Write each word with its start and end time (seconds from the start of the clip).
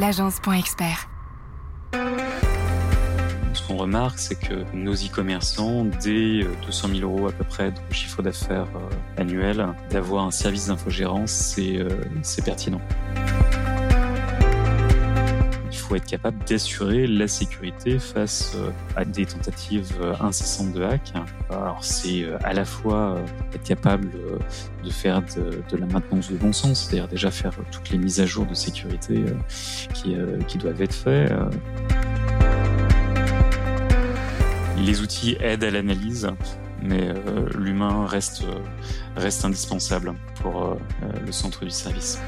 l'agence.expert. 0.00 1.10
Ce 3.52 3.66
qu'on 3.66 3.76
remarque, 3.76 4.18
c'est 4.18 4.34
que 4.34 4.64
nos 4.74 4.94
e-commerçants, 4.94 5.84
dès 5.84 6.44
200 6.66 6.88
000 6.88 7.00
euros 7.00 7.28
à 7.28 7.32
peu 7.32 7.44
près 7.44 7.70
de 7.70 7.78
chiffre 7.92 8.22
d'affaires 8.22 8.68
euh, 8.76 9.20
annuel, 9.20 9.66
d'avoir 9.90 10.24
un 10.24 10.30
service 10.30 10.68
d'infogérance, 10.68 11.30
c'est 11.30 11.76
euh, 11.76 11.90
pertinent 12.44 12.80
être 15.96 16.06
capable 16.06 16.42
d'assurer 16.44 17.06
la 17.06 17.28
sécurité 17.28 17.98
face 17.98 18.54
euh, 18.56 18.70
à 18.96 19.04
des 19.04 19.26
tentatives 19.26 19.92
euh, 20.00 20.14
incessantes 20.20 20.72
de 20.72 20.82
hack. 20.82 21.12
Alors 21.50 21.84
c'est 21.84 22.22
euh, 22.22 22.38
à 22.42 22.52
la 22.52 22.64
fois 22.64 23.22
être 23.54 23.62
capable 23.62 24.08
de 24.84 24.90
faire 24.90 25.22
de, 25.22 25.76
la 25.76 25.86
maintenance 25.86 26.30
de 26.30 26.36
bon 26.36 26.52
sens, 26.52 26.84
c'est-à-dire 26.84 27.08
déjà 27.08 27.30
faire 27.30 27.52
toutes 27.70 27.90
les 27.90 27.98
mises 27.98 28.20
à 28.20 28.26
jour 28.26 28.46
de 28.46 28.54
sécurité 28.54 29.24
qui, 29.94 30.58
doivent 30.58 30.80
être 30.82 30.94
faites. 30.94 31.32
Les 34.78 35.00
outils 35.00 35.36
aident 35.40 35.64
à 35.64 35.70
l'analyse, 35.70 36.28
mais 36.82 37.12
l'humain 37.56 38.06
reste 38.06 38.44
indispensable 39.44 40.14
pour 40.40 40.76
le 41.24 41.32
centre 41.32 41.64
du 41.64 41.70
service. 41.70 42.18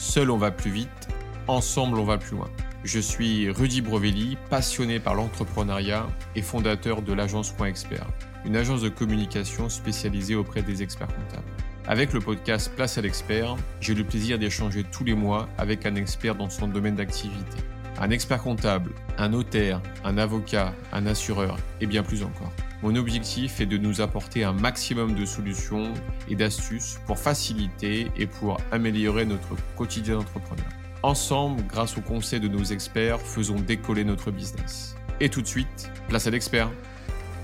Seul 0.00 0.30
on 0.30 0.38
va 0.38 0.50
plus 0.50 0.70
vite, 0.70 1.08
ensemble 1.46 1.98
on 1.98 2.04
va 2.04 2.16
plus 2.16 2.34
loin. 2.34 2.48
Je 2.84 2.98
suis 2.98 3.50
Rudy 3.50 3.82
Brovelli, 3.82 4.38
passionné 4.48 4.98
par 4.98 5.14
l'entrepreneuriat 5.14 6.06
et 6.34 6.40
fondateur 6.40 7.02
de 7.02 7.12
l'agence 7.12 7.50
Point 7.50 7.66
Expert, 7.66 8.06
une 8.46 8.56
agence 8.56 8.80
de 8.80 8.88
communication 8.88 9.68
spécialisée 9.68 10.34
auprès 10.34 10.62
des 10.62 10.82
experts 10.82 11.08
comptables. 11.08 11.50
Avec 11.86 12.14
le 12.14 12.20
podcast 12.20 12.72
Place 12.74 12.96
à 12.96 13.02
l'expert, 13.02 13.56
j'ai 13.82 13.94
le 13.94 14.02
plaisir 14.02 14.38
d'échanger 14.38 14.84
tous 14.84 15.04
les 15.04 15.14
mois 15.14 15.50
avec 15.58 15.84
un 15.84 15.94
expert 15.96 16.34
dans 16.34 16.48
son 16.48 16.66
domaine 16.66 16.96
d'activité. 16.96 17.58
Un 18.02 18.08
expert 18.08 18.42
comptable, 18.42 18.92
un 19.18 19.28
notaire, 19.28 19.82
un 20.04 20.16
avocat, 20.16 20.72
un 20.90 21.04
assureur 21.04 21.58
et 21.82 21.86
bien 21.86 22.02
plus 22.02 22.22
encore. 22.22 22.50
Mon 22.82 22.96
objectif 22.96 23.60
est 23.60 23.66
de 23.66 23.76
nous 23.76 24.00
apporter 24.00 24.42
un 24.42 24.54
maximum 24.54 25.14
de 25.14 25.26
solutions 25.26 25.92
et 26.26 26.34
d'astuces 26.34 26.98
pour 27.06 27.18
faciliter 27.18 28.10
et 28.16 28.26
pour 28.26 28.56
améliorer 28.72 29.26
notre 29.26 29.54
quotidien 29.76 30.14
d'entrepreneur. 30.14 30.64
Ensemble, 31.02 31.62
grâce 31.66 31.98
aux 31.98 32.00
conseils 32.00 32.40
de 32.40 32.48
nos 32.48 32.64
experts, 32.64 33.20
faisons 33.20 33.60
décoller 33.60 34.04
notre 34.04 34.30
business. 34.30 34.96
Et 35.20 35.28
tout 35.28 35.42
de 35.42 35.46
suite, 35.46 35.90
place 36.08 36.26
à 36.26 36.30
l'expert. 36.30 36.70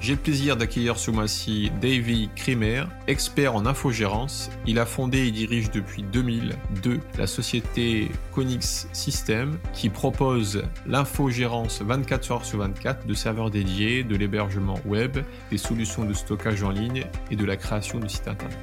J'ai 0.07 0.15
le 0.15 0.21
plaisir 0.21 0.57
d'accueillir 0.57 0.99
ce 0.99 1.11
mois-ci 1.11 1.73
Davy 1.83 2.31
Krimer, 2.37 2.85
expert 3.09 3.57
en 3.57 3.67
infogérance. 3.67 4.51
Il 4.65 4.79
a 4.79 4.87
fondé 4.87 5.27
et 5.27 5.33
dirige 5.33 5.73
depuis 5.73 6.05
2002 6.05 7.01
la 7.19 7.27
société 7.27 8.13
Conix 8.31 8.87
System 8.93 9.59
qui 9.73 9.89
propose 9.89 10.63
l'infogérance 10.87 11.83
24 11.83 12.31
heures 12.31 12.45
sur 12.45 12.61
24 12.61 13.05
de 13.05 13.15
serveurs 13.15 13.51
dédiés, 13.51 14.05
de 14.05 14.15
l'hébergement 14.15 14.79
web, 14.87 15.19
des 15.51 15.59
solutions 15.59 16.05
de 16.05 16.15
stockage 16.15 16.63
en 16.63 16.71
ligne 16.71 17.07
et 17.33 17.35
de 17.35 17.45
la 17.45 17.57
création 17.57 17.99
de 17.99 18.07
sites 18.07 18.29
internet. 18.29 18.57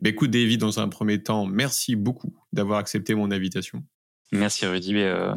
Bah, 0.00 0.08
écoute 0.08 0.30
Davy, 0.30 0.56
dans 0.56 0.78
un 0.78 0.88
premier 0.88 1.20
temps, 1.20 1.46
merci 1.46 1.96
beaucoup 1.96 2.32
d'avoir 2.52 2.78
accepté 2.78 3.16
mon 3.16 3.32
invitation. 3.32 3.82
Merci 4.32 4.66
Rudy 4.66 4.94
euh, 4.96 5.34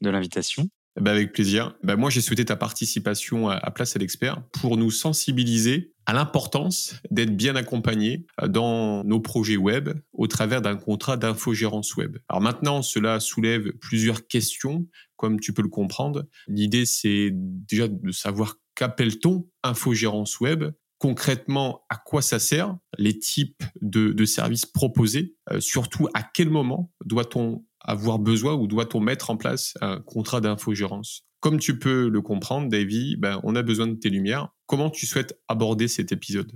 de 0.00 0.10
l'invitation. 0.10 0.68
Bah 1.00 1.12
avec 1.12 1.32
plaisir. 1.32 1.74
Bah 1.82 1.96
moi, 1.96 2.10
j'ai 2.10 2.20
souhaité 2.20 2.44
ta 2.44 2.56
participation 2.56 3.48
à, 3.48 3.70
Place 3.70 3.96
à 3.96 3.98
l'expert 3.98 4.42
pour 4.52 4.76
nous 4.76 4.90
sensibiliser 4.90 5.94
à 6.04 6.12
l'importance 6.12 6.96
d'être 7.10 7.34
bien 7.34 7.56
accompagné 7.56 8.26
euh, 8.42 8.48
dans 8.48 9.02
nos 9.04 9.20
projets 9.20 9.56
web 9.56 9.90
au 10.12 10.26
travers 10.26 10.60
d'un 10.60 10.76
contrat 10.76 11.16
d'infogérance 11.16 11.96
web. 11.96 12.18
Alors 12.28 12.42
maintenant, 12.42 12.82
cela 12.82 13.20
soulève 13.20 13.72
plusieurs 13.80 14.26
questions, 14.26 14.86
comme 15.16 15.40
tu 15.40 15.54
peux 15.54 15.62
le 15.62 15.68
comprendre. 15.68 16.26
L'idée, 16.46 16.84
c'est 16.84 17.30
déjà 17.32 17.88
de 17.88 18.10
savoir 18.10 18.56
qu'appelle-t-on 18.74 19.48
infogérance 19.62 20.40
web? 20.40 20.72
Concrètement 20.98 21.84
à 21.88 21.96
quoi 21.96 22.22
ça 22.22 22.38
sert, 22.38 22.76
les 22.98 23.18
types 23.18 23.62
de, 23.80 24.24
services 24.24 24.66
proposés, 24.66 25.34
euh, 25.50 25.58
surtout 25.58 26.08
à 26.14 26.22
quel 26.22 26.50
moment 26.50 26.92
doit-on 27.04 27.64
avoir 27.84 28.18
besoin 28.18 28.54
ou 28.54 28.66
doit-on 28.66 29.00
mettre 29.00 29.30
en 29.30 29.36
place 29.36 29.74
un 29.80 30.00
contrat 30.00 30.40
d'infogérance? 30.40 31.22
Comme 31.40 31.58
tu 31.58 31.78
peux 31.78 32.08
le 32.08 32.22
comprendre, 32.22 32.68
Davy, 32.68 33.16
ben, 33.16 33.40
on 33.42 33.56
a 33.56 33.62
besoin 33.62 33.88
de 33.88 33.94
tes 33.94 34.10
lumières. 34.10 34.48
Comment 34.66 34.90
tu 34.90 35.06
souhaites 35.06 35.38
aborder 35.48 35.88
cet 35.88 36.12
épisode? 36.12 36.52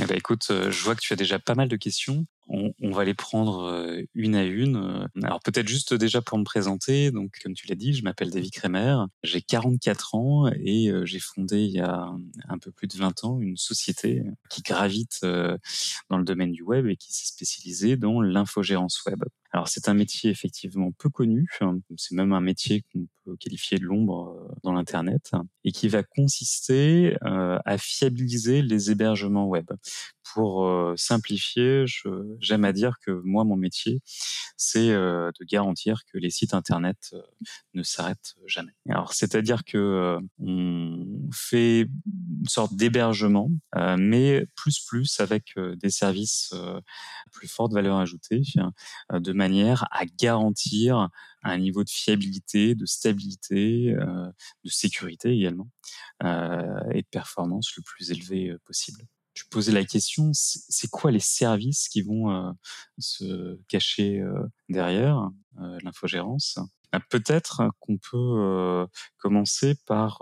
Eh 0.00 0.06
ben, 0.06 0.16
écoute, 0.16 0.46
euh, 0.50 0.70
je 0.70 0.82
vois 0.84 0.94
que 0.94 1.00
tu 1.00 1.12
as 1.12 1.16
déjà 1.16 1.38
pas 1.38 1.54
mal 1.54 1.68
de 1.68 1.76
questions. 1.76 2.26
On, 2.48 2.90
va 2.90 3.04
les 3.04 3.14
prendre 3.14 3.64
euh, 3.64 4.02
une 4.14 4.34
à 4.34 4.44
une. 4.44 4.76
Euh, 4.76 5.06
alors 5.22 5.40
peut-être 5.40 5.68
juste 5.68 5.94
déjà 5.94 6.20
pour 6.22 6.38
me 6.38 6.44
présenter. 6.44 7.10
Donc 7.10 7.34
comme 7.42 7.54
tu 7.54 7.66
l'as 7.66 7.74
dit, 7.74 7.94
je 7.94 8.02
m'appelle 8.02 8.30
David 8.30 8.52
Kremer. 8.52 9.04
J'ai 9.22 9.42
44 9.42 10.14
ans 10.14 10.48
et 10.48 10.90
j'ai 11.04 11.18
fondé 11.18 11.60
il 11.60 11.70
y 11.70 11.80
a 11.80 12.10
un 12.48 12.58
peu 12.58 12.70
plus 12.72 12.88
de 12.88 12.96
20 12.96 13.24
ans 13.24 13.40
une 13.40 13.56
société 13.56 14.22
qui 14.50 14.62
gravite 14.62 15.20
dans 15.22 16.18
le 16.18 16.24
domaine 16.24 16.52
du 16.52 16.62
web 16.62 16.86
et 16.86 16.96
qui 16.96 17.12
s'est 17.12 17.26
spécialisée 17.26 17.96
dans 17.96 18.20
l'infogérance 18.20 19.02
web. 19.06 19.22
Alors 19.52 19.68
c'est 19.68 19.88
un 19.88 19.94
métier 19.94 20.30
effectivement 20.30 20.90
peu 20.92 21.10
connu, 21.10 21.46
c'est 21.96 22.14
même 22.14 22.32
un 22.32 22.40
métier 22.40 22.84
qu'on 22.92 23.06
peut 23.24 23.36
qualifier 23.36 23.78
de 23.78 23.84
l'ombre 23.84 24.50
dans 24.62 24.72
l'Internet, 24.72 25.32
et 25.64 25.72
qui 25.72 25.88
va 25.88 26.02
consister 26.02 27.16
à 27.20 27.78
fiabiliser 27.78 28.62
les 28.62 28.90
hébergements 28.90 29.46
web 29.46 29.70
pour 30.32 30.64
euh, 30.64 30.94
simplifier, 30.96 31.84
j'aime 32.40 32.64
à 32.64 32.72
dire 32.72 32.96
que 33.04 33.10
moi, 33.24 33.44
mon 33.44 33.56
métier, 33.56 34.00
c'est 34.56 34.90
euh, 34.90 35.30
de 35.38 35.44
garantir 35.44 36.02
que 36.10 36.18
les 36.18 36.30
sites 36.30 36.54
internet 36.54 37.10
euh, 37.12 37.22
ne 37.74 37.82
s'arrêtent 37.82 38.34
jamais. 38.46 38.72
Alors, 38.88 39.14
c'est-à-dire 39.14 39.64
que 39.64 40.18
on 40.38 41.30
fait 41.32 41.80
une 41.80 42.48
sorte 42.48 42.74
d'hébergement, 42.74 43.50
mais 43.98 44.46
plus 44.56 44.80
plus 44.80 45.20
avec 45.20 45.54
des 45.56 45.90
services 45.90 46.54
plus 47.30 47.48
forte 47.48 47.72
valeur 47.72 47.98
ajoutée, 47.98 48.42
de 49.12 49.32
à 49.42 50.04
garantir 50.18 51.08
un 51.42 51.58
niveau 51.58 51.84
de 51.84 51.90
fiabilité, 51.90 52.74
de 52.74 52.86
stabilité, 52.86 53.94
de 53.94 54.70
sécurité 54.70 55.30
également, 55.30 55.68
et 56.22 57.02
de 57.02 57.08
performance 57.10 57.72
le 57.76 57.82
plus 57.82 58.10
élevé 58.10 58.54
possible. 58.64 59.06
Tu 59.34 59.46
posais 59.46 59.72
la 59.72 59.84
question, 59.84 60.30
c'est 60.34 60.90
quoi 60.90 61.10
les 61.10 61.20
services 61.20 61.88
qui 61.88 62.02
vont 62.02 62.30
euh, 62.30 62.52
se 62.98 63.58
cacher 63.68 64.20
euh, 64.20 64.46
derrière 64.68 65.30
euh, 65.58 65.78
l'infogérance? 65.82 66.58
Bah, 66.92 67.00
Peut-être 67.08 67.62
qu'on 67.80 67.96
peut 67.96 68.86
commencer 69.16 69.74
par 69.86 70.20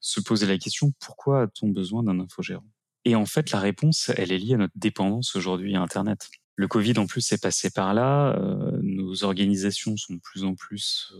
se 0.00 0.20
poser 0.20 0.46
la 0.46 0.56
question, 0.56 0.92
pourquoi 1.00 1.42
a-t-on 1.42 1.68
besoin 1.68 2.02
d'un 2.02 2.18
infogérant? 2.20 2.64
Et 3.04 3.14
en 3.14 3.26
fait, 3.26 3.50
la 3.50 3.60
réponse, 3.60 4.10
elle 4.16 4.32
est 4.32 4.38
liée 4.38 4.54
à 4.54 4.58
notre 4.58 4.72
dépendance 4.76 5.36
aujourd'hui 5.36 5.76
à 5.76 5.82
Internet. 5.82 6.30
Le 6.58 6.66
Covid, 6.66 6.98
en 6.98 7.06
plus, 7.06 7.30
est 7.30 7.40
passé 7.40 7.70
par 7.70 7.94
là. 7.94 8.36
nos 8.82 9.22
organisations 9.22 9.96
sont 9.96 10.14
de 10.14 10.20
plus 10.20 10.42
en 10.42 10.56
plus 10.56 11.12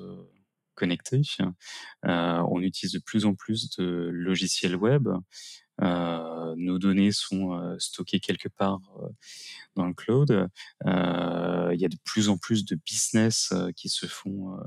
connectées. 0.75 1.23
on 2.03 2.61
utilise 2.61 2.93
de 2.93 2.99
plus 2.99 3.25
en 3.25 3.35
plus 3.35 3.71
de 3.79 4.11
logiciels 4.13 4.75
web. 4.75 5.09
Euh, 5.83 6.55
nos 6.57 6.79
données 6.79 7.13
sont 7.13 7.53
euh, 7.53 7.77
stockées 7.79 8.21
quelque 8.21 8.49
part 8.49 8.81
euh, 9.01 9.09
dans 9.77 9.87
le 9.87 9.95
cloud. 9.95 10.49
il 10.85 11.81
y 11.81 11.85
a 11.85 11.89
de 11.89 11.99
plus 12.05 12.29
en 12.29 12.37
plus 12.37 12.65
de 12.65 12.75
business 12.75 13.53
qui 13.77 13.89
se 13.89 14.07
font 14.07 14.59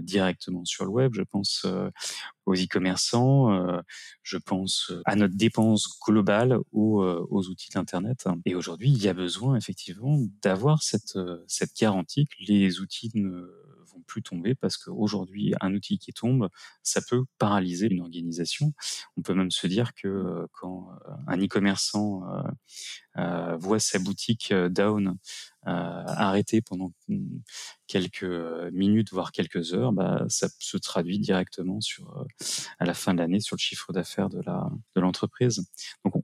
directement 0.00 0.64
sur 0.64 0.84
le 0.84 0.90
web. 0.90 1.12
Je 1.14 1.22
pense 1.22 1.66
aux 2.46 2.54
e-commerçants, 2.54 3.82
je 4.22 4.38
pense 4.38 4.92
à 5.04 5.16
notre 5.16 5.36
dépense 5.36 5.88
globale 6.00 6.58
aux, 6.72 7.02
aux 7.02 7.48
outils 7.48 7.68
d'Internet. 7.70 8.26
Et 8.46 8.54
aujourd'hui, 8.54 8.88
il 8.88 9.02
y 9.02 9.08
a 9.08 9.14
besoin 9.14 9.56
effectivement 9.56 10.18
d'avoir 10.42 10.82
cette, 10.82 11.18
cette 11.46 11.76
garantie 11.78 12.26
que 12.26 12.44
les 12.46 12.80
outils 12.80 13.10
ne 13.14 13.57
plus 14.08 14.22
tomber 14.22 14.56
parce 14.56 14.76
qu'aujourd'hui, 14.76 15.54
un 15.60 15.74
outil 15.74 15.98
qui 15.98 16.12
tombe, 16.12 16.48
ça 16.82 17.00
peut 17.08 17.24
paralyser 17.38 17.86
une 17.88 18.00
organisation. 18.00 18.72
On 19.16 19.22
peut 19.22 19.34
même 19.34 19.52
se 19.52 19.68
dire 19.68 19.94
que 19.94 20.08
euh, 20.08 20.46
quand 20.52 20.90
euh, 20.90 21.12
un 21.28 21.38
e-commerçant 21.38 22.24
euh, 23.16 23.56
voit 23.56 23.78
sa 23.78 24.00
boutique 24.00 24.52
down 24.52 25.16
arrêtée 25.64 26.62
pendant 26.62 26.92
quelques 27.86 28.24
minutes, 28.72 29.12
voire 29.12 29.32
quelques 29.32 29.74
heures, 29.74 29.92
bah, 29.92 30.24
ça 30.28 30.48
se 30.58 30.78
traduit 30.78 31.18
directement 31.18 31.78
à 32.78 32.86
la 32.86 32.94
fin 32.94 33.12
de 33.12 33.18
l'année 33.18 33.40
sur 33.40 33.56
le 33.56 33.60
chiffre 33.60 33.92
d'affaires 33.92 34.30
de 34.30 34.38
de 34.38 35.00
l'entreprise. 35.00 35.68
Donc, 36.04 36.14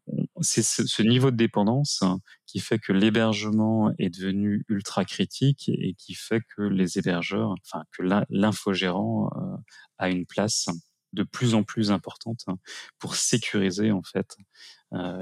c'est 0.44 0.62
ce, 0.62 1.02
niveau 1.02 1.30
de 1.30 1.36
dépendance 1.36 2.02
qui 2.46 2.60
fait 2.60 2.78
que 2.78 2.92
l'hébergement 2.92 3.92
est 3.98 4.10
devenu 4.10 4.64
ultra 4.68 5.04
critique 5.04 5.68
et 5.68 5.94
qui 5.94 6.14
fait 6.14 6.40
que 6.56 6.62
les 6.62 6.98
hébergeurs, 6.98 7.54
enfin 7.62 7.84
que 7.96 8.02
l'infogérant 8.30 9.30
euh, 9.36 9.56
a 9.98 10.08
une 10.08 10.26
place 10.26 10.68
de 11.12 11.22
plus 11.22 11.54
en 11.54 11.62
plus 11.62 11.90
importante 11.90 12.46
pour 12.98 13.16
sécuriser 13.16 13.92
en 13.92 14.02
fait 14.02 14.36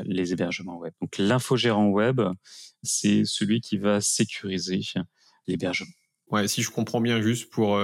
les 0.05 0.33
hébergements 0.33 0.77
web. 0.77 0.93
Donc 1.01 1.17
l'infogérant 1.17 1.89
web, 1.89 2.21
c'est 2.83 3.25
celui 3.25 3.63
qui 3.63 3.79
va 3.79 4.03
sécuriser 4.03 4.81
l'hébergement. 5.47 5.93
Ouais, 6.31 6.47
si 6.47 6.63
je 6.63 6.71
comprends 6.71 7.01
bien, 7.01 7.23
juste 7.23 7.51
pour, 7.51 7.81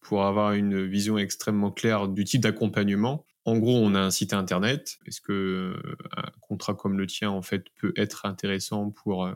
pour 0.00 0.24
avoir 0.24 0.52
une 0.52 0.86
vision 0.86 1.18
extrêmement 1.18 1.70
claire 1.70 2.08
du 2.08 2.24
type 2.24 2.40
d'accompagnement, 2.40 3.25
en 3.46 3.58
gros, 3.58 3.78
on 3.78 3.94
a 3.94 4.00
un 4.00 4.10
site 4.10 4.32
internet. 4.32 4.98
Est-ce 5.06 5.20
que 5.20 5.32
euh, 5.32 5.96
un 6.16 6.30
contrat 6.40 6.74
comme 6.74 6.98
le 6.98 7.06
tien, 7.06 7.30
en 7.30 7.42
fait, 7.42 7.66
peut 7.80 7.92
être 7.96 8.26
intéressant 8.26 8.90
pour 8.90 9.24
euh, 9.24 9.34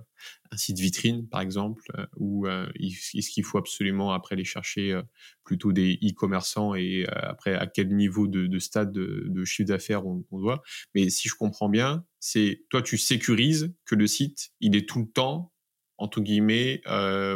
un 0.50 0.56
site 0.56 0.80
vitrine, 0.80 1.28
par 1.28 1.40
exemple, 1.40 1.84
euh, 1.96 2.06
ou 2.16 2.48
est-ce 2.48 3.30
qu'il 3.30 3.44
faut 3.44 3.58
absolument 3.58 4.12
après 4.12 4.34
aller 4.34 4.44
chercher 4.44 5.00
plutôt 5.44 5.72
des 5.72 5.96
e-commerçants 6.02 6.74
et 6.74 7.06
après 7.08 7.54
à 7.54 7.68
quel 7.68 7.94
niveau 7.94 8.26
de, 8.26 8.58
stade 8.58 8.90
de, 8.90 9.44
chiffre 9.44 9.68
d'affaires 9.68 10.04
on, 10.04 10.24
on, 10.32 10.40
doit? 10.40 10.62
Mais 10.96 11.08
si 11.08 11.28
je 11.28 11.34
comprends 11.34 11.68
bien, 11.68 12.04
c'est 12.18 12.64
toi 12.68 12.82
tu 12.82 12.98
sécurises 12.98 13.72
que 13.86 13.94
le 13.94 14.08
site 14.08 14.50
il 14.58 14.74
est 14.74 14.88
tout 14.88 15.00
le 15.00 15.08
temps 15.08 15.52
entre 15.98 16.20
guillemets 16.20 16.82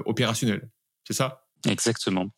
opérationnel. 0.04 0.68
C'est 1.06 1.14
ça? 1.14 1.46
Exactement. 1.68 2.30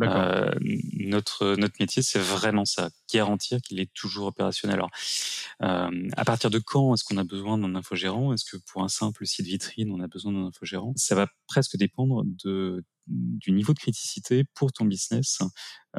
Euh, 0.00 0.50
notre 0.94 1.56
notre 1.56 1.74
métier, 1.80 2.02
c'est 2.02 2.18
vraiment 2.18 2.64
ça, 2.64 2.90
garantir 3.12 3.60
qu'il 3.60 3.80
est 3.80 3.92
toujours 3.94 4.26
opérationnel. 4.26 4.76
Alors, 4.78 4.90
euh, 5.62 6.08
à 6.16 6.24
partir 6.24 6.50
de 6.50 6.58
quand 6.58 6.94
est-ce 6.94 7.04
qu'on 7.04 7.18
a 7.18 7.24
besoin 7.24 7.58
d'un 7.58 7.74
infogérant? 7.74 8.32
Est-ce 8.32 8.44
que 8.44 8.56
pour 8.70 8.82
un 8.82 8.88
simple 8.88 9.26
site 9.26 9.46
vitrine, 9.46 9.90
on 9.92 10.00
a 10.00 10.08
besoin 10.08 10.32
d'un 10.32 10.46
infogérant? 10.46 10.92
Ça 10.96 11.14
va 11.14 11.26
presque 11.46 11.76
dépendre 11.76 12.22
de 12.24 12.84
du 13.08 13.50
niveau 13.52 13.72
de 13.72 13.78
criticité 13.78 14.44
pour 14.54 14.72
ton 14.72 14.84
business 14.84 15.40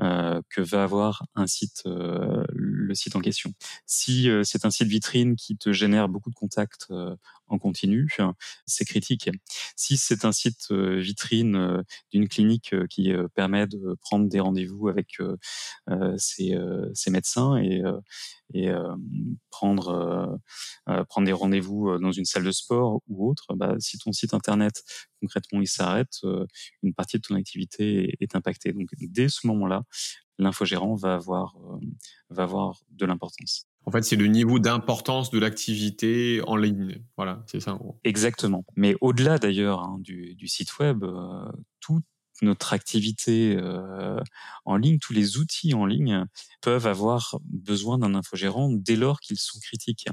euh, 0.01 0.41
que 0.49 0.61
va 0.61 0.83
avoir 0.83 1.25
un 1.35 1.47
site, 1.47 1.83
le 2.83 2.95
site 2.95 3.15
en 3.15 3.21
question. 3.21 3.53
Si 3.85 4.29
euh, 4.29 4.43
c'est 4.43 4.65
un 4.65 4.71
site 4.71 4.87
vitrine 4.87 5.35
qui 5.35 5.57
te 5.57 5.71
génère 5.71 6.09
beaucoup 6.09 6.29
de 6.29 6.35
contacts 6.35 6.87
euh, 6.91 7.15
en 7.47 7.57
continu, 7.57 8.09
c'est 8.65 8.85
critique. 8.85 9.29
Si 9.75 9.97
c'est 9.97 10.25
un 10.25 10.31
site 10.31 10.71
vitrine 10.71 11.83
d'une 12.11 12.27
clinique 12.27 12.73
qui 12.87 13.11
permet 13.35 13.67
de 13.67 13.95
prendre 14.01 14.27
des 14.27 14.39
rendez-vous 14.39 14.87
avec 14.87 15.17
ses, 16.17 16.55
médecins 17.11 17.57
et, 17.57 17.83
prendre 19.51 20.39
prendre 21.09 21.25
des 21.25 21.33
rendez-vous 21.33 21.99
dans 21.99 22.11
une 22.11 22.25
salle 22.25 22.45
de 22.45 22.51
sport 22.51 23.01
ou 23.07 23.29
autre, 23.29 23.53
bah, 23.55 23.75
si 23.79 23.99
ton 23.99 24.13
site 24.13 24.33
internet 24.33 24.81
concrètement 25.21 25.61
il 25.61 25.67
s'arrête, 25.67 26.21
une 26.81 26.93
partie 26.93 27.17
de 27.17 27.21
ton 27.21 27.35
activité 27.35 28.15
est 28.19 28.35
impactée. 28.35 28.73
Donc 28.73 28.87
dès 28.99 29.29
ce 29.29 29.45
moment-là, 29.47 29.83
l'infogérant 30.39 30.95
va 30.95 31.15
avoir, 31.15 31.55
euh, 31.57 31.79
va 32.29 32.43
avoir 32.43 32.81
de 32.91 33.05
l'importance. 33.05 33.67
En 33.85 33.91
fait, 33.91 34.03
c'est 34.03 34.15
le 34.15 34.27
niveau 34.27 34.59
d'importance 34.59 35.29
de 35.29 35.39
l'activité 35.39 36.41
en 36.47 36.55
ligne. 36.55 37.03
Voilà, 37.17 37.43
c'est 37.47 37.59
ça 37.59 37.77
Exactement. 38.03 38.63
Mais 38.75 38.95
au-delà 39.01 39.37
d'ailleurs 39.37 39.81
hein, 39.81 39.97
du, 39.99 40.47
site 40.47 40.77
web, 40.79 41.03
euh, 41.03 41.51
toute 41.81 42.05
notre 42.41 42.73
activité 42.73 43.55
euh, 43.57 44.19
en 44.65 44.77
ligne, 44.77 44.99
tous 44.99 45.13
les 45.13 45.37
outils 45.37 45.73
en 45.73 45.85
ligne 45.85 46.25
peuvent 46.61 46.87
avoir 46.87 47.39
besoin 47.45 47.97
d'un 47.97 48.15
infogérant 48.15 48.69
dès 48.71 48.95
lors 48.95 49.19
qu'ils 49.19 49.37
sont 49.37 49.59
critiques. 49.59 50.07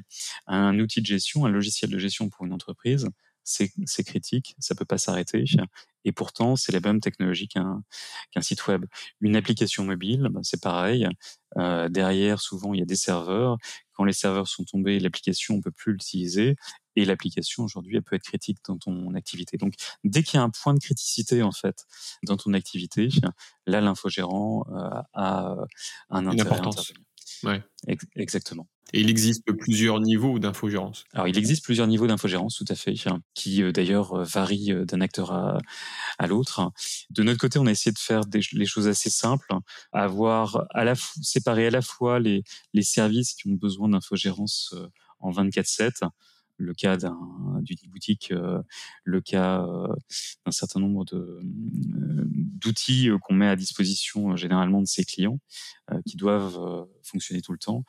Un 0.46 0.78
outil 0.78 1.00
de 1.00 1.06
gestion, 1.06 1.46
un 1.46 1.50
logiciel 1.50 1.90
de 1.90 1.98
gestion 1.98 2.28
pour 2.28 2.44
une 2.44 2.52
entreprise, 2.52 3.08
c'est 3.50 4.04
critique, 4.04 4.54
ça 4.58 4.74
peut 4.74 4.84
pas 4.84 4.98
s'arrêter. 4.98 5.44
Et 6.04 6.12
pourtant, 6.12 6.56
c'est 6.56 6.72
la 6.72 6.80
même 6.80 7.00
technologie 7.00 7.48
qu'un 7.48 7.82
site 8.40 8.66
web. 8.66 8.86
Une 9.20 9.36
application 9.36 9.84
mobile, 9.84 10.28
ben, 10.30 10.42
c'est 10.42 10.62
pareil. 10.62 11.06
Euh, 11.58 11.88
derrière, 11.88 12.40
souvent, 12.40 12.72
il 12.72 12.80
y 12.80 12.82
a 12.82 12.86
des 12.86 12.96
serveurs. 12.96 13.58
Quand 13.92 14.04
les 14.04 14.12
serveurs 14.12 14.48
sont 14.48 14.64
tombés, 14.64 14.98
l'application, 14.98 15.56
on 15.56 15.60
peut 15.60 15.72
plus 15.72 15.92
l'utiliser. 15.92 16.56
Et 16.96 17.04
l'application, 17.04 17.64
aujourd'hui, 17.64 17.96
elle 17.96 18.02
peut 18.02 18.16
être 18.16 18.22
critique 18.22 18.58
dans 18.66 18.78
ton 18.78 19.14
activité. 19.14 19.56
Donc, 19.56 19.74
dès 20.04 20.22
qu'il 20.22 20.38
y 20.38 20.40
a 20.40 20.42
un 20.42 20.50
point 20.50 20.74
de 20.74 20.78
criticité, 20.80 21.42
en 21.42 21.52
fait, 21.52 21.84
dans 22.24 22.36
ton 22.36 22.54
activité, 22.54 23.08
là, 23.66 23.80
l'infogérant 23.80 24.64
euh, 24.70 25.02
a 25.14 25.56
un 26.08 26.26
intérêt. 26.26 26.60
Ouais. 27.42 27.62
Exactement. 28.16 28.66
Et 28.92 29.00
il 29.00 29.10
existe 29.10 29.50
plusieurs 29.52 30.00
niveaux 30.00 30.38
d'infogérance. 30.38 31.04
Alors, 31.12 31.28
il 31.28 31.38
existe 31.38 31.64
plusieurs 31.64 31.86
niveaux 31.86 32.06
d'infogérance, 32.06 32.56
tout 32.56 32.64
à 32.68 32.74
fait, 32.74 32.94
qui 33.34 33.62
euh, 33.62 33.72
d'ailleurs 33.72 34.12
euh, 34.14 34.24
varient 34.24 34.72
euh, 34.72 34.84
d'un 34.84 35.00
acteur 35.00 35.32
à, 35.32 36.26
l'autre. 36.26 36.72
De 37.10 37.22
notre 37.22 37.38
côté, 37.38 37.58
on 37.58 37.66
a 37.66 37.70
essayé 37.70 37.92
de 37.92 37.98
faire 37.98 38.26
des, 38.26 38.40
les 38.52 38.66
choses 38.66 38.88
assez 38.88 39.10
simples, 39.10 39.54
avoir 39.92 40.66
à 40.70 40.84
à 41.66 41.70
la 41.70 41.82
fois 41.82 42.18
les, 42.18 42.42
les 42.74 42.82
services 42.82 43.34
qui 43.34 43.48
ont 43.48 43.54
besoin 43.54 43.88
d'infogérance 43.88 44.74
en 45.20 45.30
24/7 45.30 46.08
le 46.60 46.74
cas 46.74 46.96
d'une 46.96 47.90
boutique, 47.90 48.32
euh, 48.32 48.62
le 49.02 49.20
cas 49.20 49.62
euh, 49.64 49.88
d'un 50.44 50.52
certain 50.52 50.78
nombre 50.78 51.04
euh, 51.14 51.40
d'outils 51.42 53.10
qu'on 53.22 53.34
met 53.34 53.48
à 53.48 53.56
disposition 53.56 54.36
généralement 54.36 54.80
de 54.80 54.86
ses 54.86 55.04
clients 55.04 55.38
qui 56.06 56.16
doivent 56.16 56.86
fonctionner 57.02 57.40
tout 57.40 57.50
le 57.50 57.58
temps. 57.58 57.84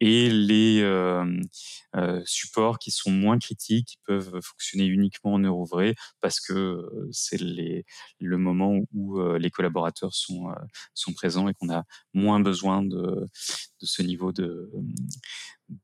Et 0.00 0.30
les 0.30 0.80
supports 2.24 2.78
qui 2.78 2.90
sont 2.90 3.10
moins 3.10 3.38
critiques 3.38 3.88
qui 3.88 3.98
peuvent 4.06 4.40
fonctionner 4.40 4.86
uniquement 4.86 5.34
en 5.34 5.44
heure 5.44 5.58
ouvrée 5.58 5.94
parce 6.22 6.40
que 6.40 6.88
c'est 7.10 7.38
le 7.38 8.38
moment 8.38 8.78
où 8.94 9.20
les 9.36 9.50
collaborateurs 9.50 10.14
sont 10.14 10.46
sont 10.94 11.12
présents 11.12 11.48
et 11.48 11.54
qu'on 11.54 11.70
a 11.70 11.84
moins 12.14 12.40
besoin 12.40 12.82
de, 12.82 13.28
de 13.80 13.86
ce 13.86 14.02
niveau 14.02 14.32
de 14.32 14.70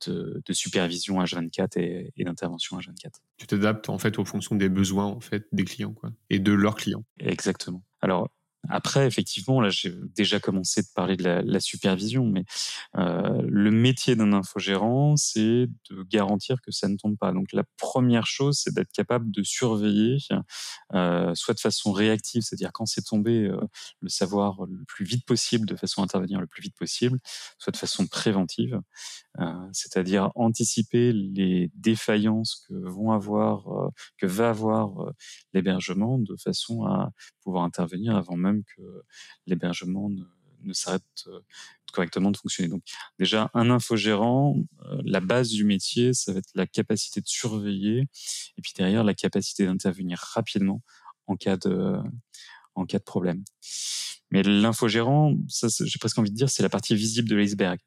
de, 0.07 0.43
supervision 0.53 1.21
H24 1.23 1.79
et, 1.79 2.13
et 2.17 2.25
d'intervention 2.25 2.79
H24. 2.79 3.11
Tu 3.37 3.47
t'adaptes 3.47 3.89
en 3.89 3.99
fait 3.99 4.19
aux 4.19 4.25
fonctions 4.25 4.57
des 4.57 4.69
besoins 4.69 5.07
en 5.07 5.21
fait 5.21 5.47
des 5.53 5.65
clients 5.65 5.93
quoi 5.93 6.11
et 6.31 6.39
de 6.39 6.53
leurs 6.53 6.77
clients. 6.77 7.05
Exactement. 7.19 7.83
Alors 8.01 8.31
après, 8.69 9.07
effectivement, 9.07 9.61
là, 9.61 9.71
j'ai 9.71 9.93
déjà 10.15 10.39
commencé 10.39 10.83
de 10.83 10.87
parler 10.95 11.17
de 11.17 11.25
la, 11.25 11.61
supervision, 11.61 12.25
mais 12.27 12.45
euh, 12.97 13.43
le 13.45 13.71
métier 13.71 14.15
d'un 14.15 14.33
infogérant, 14.33 15.17
c'est 15.17 15.67
de 15.91 16.03
garantir 16.05 16.61
que 16.63 16.71
ça 16.71 16.89
ne 16.89 16.97
tombe 16.97 17.17
pas. 17.17 17.33
Donc, 17.33 17.53
la 17.53 17.65
première 17.77 18.27
chose, 18.27 18.61
c'est 18.63 18.73
d'être 18.73 18.93
capable 18.93 19.31
de 19.31 19.43
surveiller, 19.43 20.19
euh, 20.95 21.35
soit 21.35 21.55
de 21.55 21.61
façon 21.61 21.93
réactive, 21.93 22.43
c'est-à-dire 22.43 22.73
quand 22.73 22.87
c'est 22.87 23.03
tombé, 23.03 23.47
euh, 23.47 23.61
le 24.01 24.09
savoir 24.09 24.65
le 24.67 24.85
plus 24.87 25.05
vite 25.05 25.27
possible, 25.27 25.67
de 25.67 25.77
façon 25.77 26.03
à 26.03 26.05
intervenir 26.05 26.41
le 26.41 26.47
plus 26.47 26.63
vite 26.63 26.77
possible, 26.77 27.19
soit 27.59 27.73
de 27.73 27.77
façon 27.77 28.07
préventive, 28.07 28.81
c'est-à-dire 29.73 30.31
anticiper 30.35 31.13
les 31.13 31.71
défaillances 31.75 32.67
que 32.69 32.75
vont 32.75 33.13
avoir, 33.13 33.91
que 34.19 34.27
va 34.27 34.51
avoir 34.51 35.13
l'hébergement, 35.55 36.19
de 36.19 36.37
façon 36.37 36.85
à 36.85 37.13
pouvoir 37.43 37.65
intervenir 37.65 38.15
avant 38.15 38.37
même 38.37 38.52
que 38.61 39.05
l'hébergement 39.47 40.11
ne, 40.11 40.73
s'arrête 40.73 41.03
euh, 41.27 41.41
correctement 41.93 42.31
de 42.31 42.37
fonctionner. 42.37 42.69
Donc 42.69 42.83
déjà, 43.19 43.51
un 43.55 43.71
infogérant, 43.71 44.57
euh, 44.87 45.03
la 45.05 45.21
base 45.21 45.51
du 45.51 45.65
métier, 45.65 46.15
ça 46.15 46.33
va 46.33 46.39
être 46.39 46.51
la 46.55 46.67
capacité 46.67 47.21
de 47.21 47.27
surveiller, 47.27 48.09
et 48.57 48.63
puis 48.63 48.73
derrière, 48.77 49.05
la 49.05 49.15
capacité 49.15 49.67
d'intervenir 49.67 50.19
rapidement 50.19 50.83
en 51.27 51.37
cas 51.37 51.57
de, 51.57 51.97
en 52.75 52.87
cas 52.87 52.99
de 52.99 53.05
problème. 53.05 53.45
Mais 54.31 54.43
l'infogérant, 54.43 55.35
j'ai 55.47 55.99
presque 56.01 56.19
envie 56.19 56.31
de 56.31 56.37
dire, 56.37 56.49
c'est 56.49 56.63
la 56.63 56.71
partie 56.71 56.95
visible 56.95 57.29
de 57.29 57.37
l'iceberg. 57.37 57.79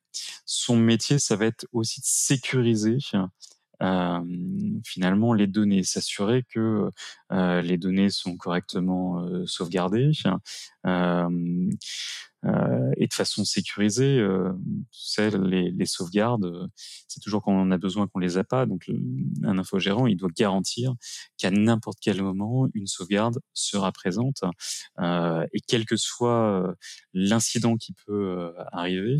Son 0.46 0.78
métier, 0.78 1.18
ça 1.18 1.36
va 1.36 1.46
être 1.46 1.66
aussi 1.72 2.02
de 2.02 2.06
sécuriser 2.06 2.98
finalement 4.84 5.34
les 5.34 5.48
données, 5.48 5.84
s'assurer 5.84 6.44
que 6.44 6.90
les 7.32 7.78
données 7.78 8.10
sont 8.10 8.38
correctement 8.38 9.26
sauvegardées 9.46 10.12
et 12.98 13.08
de 13.08 13.14
façon 13.14 13.44
sécurisée. 13.44 14.24
les, 15.20 15.72
les, 15.72 15.86
sauvegardes, 15.86 16.70
c'est 17.08 17.20
toujours 17.20 17.42
quand 17.42 17.52
on 17.52 17.62
en 17.62 17.72
a 17.72 17.78
besoin 17.78 18.08
qu'on 18.08 18.20
les 18.20 18.38
a 18.38 18.44
pas. 18.44 18.66
Donc 18.66 18.90
un 19.44 19.58
infogérant, 19.58 20.08
il 20.08 20.18
doit 20.18 20.30
garantir 20.36 20.94
qu'à 21.38 21.52
n'importe 21.52 21.98
quel 22.02 22.22
moment, 22.22 22.68
une 22.74 22.88
sauvegarde 22.88 23.40
sera 23.54 23.92
présente 23.92 24.44
et 25.02 25.60
quel 25.68 25.86
que 25.86 25.98
soit 25.98 26.76
l'incident 27.14 27.78
qui 27.78 27.94
peut 28.06 28.54
arriver, 28.72 29.18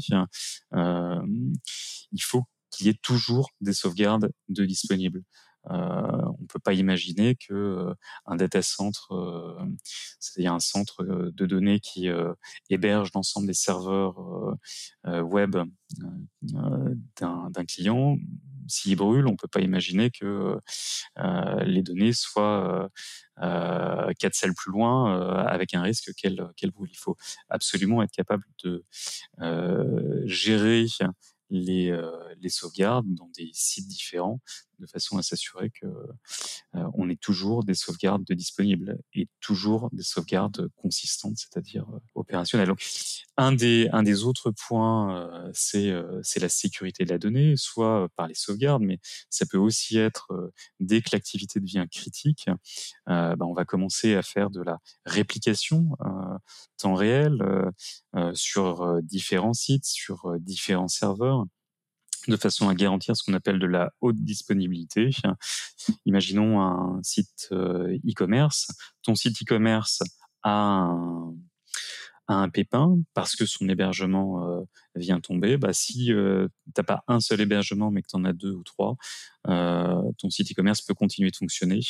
il 0.72 2.22
faut 2.22 2.44
qu'il 2.76 2.88
y 2.88 2.90
ait 2.90 3.00
toujours 3.02 3.50
des 3.62 3.74
sauvegardes 3.74 4.32
de 4.50 4.66
disponibles. 4.66 5.22
Euh, 5.72 6.22
on 6.40 6.46
peut 6.46 6.60
pas 6.60 6.74
imaginer 6.74 7.36
que 7.36 7.54
euh, 7.54 7.94
un 8.26 8.36
data 8.36 8.62
center, 8.62 9.00
euh, 9.12 9.56
c'est-à-dire 10.20 10.54
un 10.54 10.60
centre 10.60 11.04
euh, 11.04 11.32
de 11.34 11.46
données 11.46 11.80
qui 11.80 12.08
héberge 12.70 13.10
l'ensemble 13.16 13.48
des 13.48 13.54
serveurs 13.54 14.16
web 15.06 15.56
d'un 16.42 17.66
client, 17.68 18.18
s'il 18.68 18.96
brûle, 18.96 19.28
on 19.28 19.36
peut 19.36 19.48
pas 19.48 19.62
imaginer 19.62 20.10
que 20.12 20.58
les 21.66 21.82
données 21.82 22.14
soient 22.14 22.90
quatre 23.38 24.36
selles 24.36 24.54
plus 24.54 24.72
loin 24.72 25.46
avec 25.46 25.74
un 25.74 25.82
risque 25.82 26.14
qu'elle 26.16 26.48
qu'elle 26.58 26.72
brûle. 26.72 26.90
Il 26.92 26.98
faut 26.98 27.18
absolument 27.50 28.02
être 28.04 28.12
capable 28.12 28.44
de 28.64 28.84
gérer 30.26 30.86
les, 31.50 31.96
les 32.40 32.50
sauvegardes 32.50 33.14
dans 33.14 33.30
des 33.38 33.50
sites 33.54 33.88
différents 33.88 34.42
de 34.80 34.88
façon 34.88 35.18
à 35.18 35.24
s'assurer 35.24 35.70
que 35.70 35.88
euh, 36.76 36.90
on 36.94 37.10
ait 37.10 37.16
toujours 37.16 37.64
des 37.64 37.74
sauvegardes 37.74 38.24
de 38.24 38.34
disponibles 38.34 39.00
et 39.14 39.28
toujours 39.40 39.90
des 39.92 40.04
sauvegardes 40.04 40.70
consistantes, 40.76 41.38
c'est-à-dire 41.38 41.86
euh, 41.94 42.00
opérationnelles. 42.16 42.72
Un 43.38 43.54
des 43.54 44.24
autres 44.24 44.52
points, 44.52 45.18
euh, 45.18 45.52
c'est 45.54 45.94
c'est 46.24 46.40
la 46.40 46.50
sécurité 46.50 47.06
de 47.06 47.10
la 47.10 47.18
donnée, 47.18 47.56
soit 47.58 48.08
par 48.16 48.28
les 48.28 48.34
sauvegardes, 48.34 48.82
mais 48.82 49.00
ça 49.30 49.46
peut 49.46 49.58
aussi 49.58 49.98
être 49.98 50.52
dès 50.80 51.02
que 51.02 51.10
l'activité 51.14 51.60
devient 51.60 51.86
critique, 51.92 52.50
bah, 53.06 53.36
on 53.42 53.54
va 53.54 53.66
commencer 53.66 54.16
à 54.16 54.24
faire 54.24 54.50
de 54.50 54.62
la 54.62 54.80
réplication 55.06 55.90
temps 56.78 56.96
réel 56.96 57.38
sur 58.34 59.02
différents 59.02 59.54
sites, 59.54 59.86
sur 59.86 60.40
différents 60.40 60.88
serveurs 60.88 61.46
de 62.32 62.38
façon 62.38 62.70
à 62.70 62.76
garantir 62.76 63.16
ce 63.16 63.24
qu'on 63.24 63.34
appelle 63.34 63.60
de 63.60 63.68
la 63.68 63.92
haute 64.02 64.18
disponibilité. 64.18 65.10
Imaginons 66.06 66.62
un 66.62 67.00
site 67.04 67.50
euh, 67.52 67.98
e-commerce. 68.08 68.68
Ton 69.04 69.16
site 69.16 69.42
e-commerce 69.42 70.02
a 70.44 70.92
un, 72.28 72.50
pépin 72.50 72.98
parce 73.14 73.36
que 73.36 73.46
son 73.46 73.70
hébergement 73.70 74.48
euh, 74.48 74.62
vient 74.96 75.20
tomber. 75.20 75.58
Bah, 75.58 75.74
si 75.74 76.12
euh, 76.12 76.48
tu 76.66 76.72
n'as 76.78 76.84
pas 76.84 77.04
un 77.08 77.20
seul 77.20 77.42
hébergement 77.42 77.92
mais 77.92 78.02
que 78.02 78.08
tu 78.10 78.16
en 78.16 78.26
as 78.26 78.34
deux 78.34 78.52
ou 78.52 78.64
trois, 78.64 78.96
ton 79.46 80.30
site 80.30 80.52
e-commerce 80.52 80.82
peut 80.82 80.96
continuer 80.96 81.30
de 81.30 81.36
fonctionner 81.36 81.82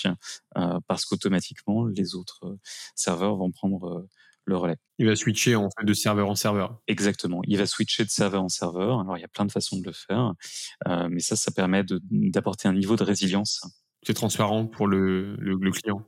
parce 0.87 1.05
qu'automatiquement 1.05 1.85
les 1.85 2.15
autres 2.15 2.57
serveurs 2.95 3.37
vont 3.37 3.51
prendre 3.51 4.07
le 4.45 4.57
relais. 4.57 4.77
Il 4.97 5.07
va 5.07 5.15
switcher 5.15 5.55
en 5.55 5.69
fait 5.77 5.85
de 5.85 5.93
serveur 5.93 6.29
en 6.29 6.35
serveur. 6.35 6.79
Exactement. 6.87 7.41
Il 7.47 7.57
va 7.57 7.65
switcher 7.65 8.05
de 8.05 8.09
serveur 8.09 8.43
en 8.43 8.49
serveur. 8.49 8.99
Alors 8.99 9.17
il 9.17 9.21
y 9.21 9.25
a 9.25 9.29
plein 9.29 9.45
de 9.45 9.51
façons 9.51 9.79
de 9.79 9.85
le 9.85 9.91
faire, 9.93 10.33
euh, 10.87 11.07
mais 11.09 11.19
ça, 11.19 11.35
ça 11.35 11.51
permet 11.51 11.83
d'apporter 12.11 12.67
un 12.67 12.73
niveau 12.73 12.95
de 12.95 13.03
résilience. 13.03 13.61
C'est 14.03 14.13
transparent 14.13 14.67
pour 14.67 14.87
le, 14.87 15.35
le, 15.37 15.57
le 15.59 15.71
client. 15.71 16.05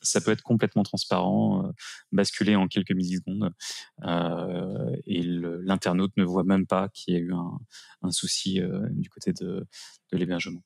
Ça 0.00 0.20
peut 0.20 0.32
être 0.32 0.42
complètement 0.42 0.82
transparent, 0.82 1.64
euh, 1.64 1.70
basculer 2.12 2.56
en 2.56 2.68
quelques 2.68 2.92
millisecondes, 2.92 3.50
euh, 4.04 4.94
et 5.06 5.22
l'internaute 5.22 6.12
ne 6.18 6.24
voit 6.24 6.44
même 6.44 6.66
pas 6.66 6.90
qu'il 6.90 7.14
y 7.14 7.16
a 7.16 7.20
eu 7.20 7.32
un, 7.32 8.10
souci 8.10 8.60
euh, 8.60 8.86
du 8.90 9.08
côté 9.08 9.32
de, 9.32 9.66
de 10.12 10.18
l'hébergement. 10.18 10.62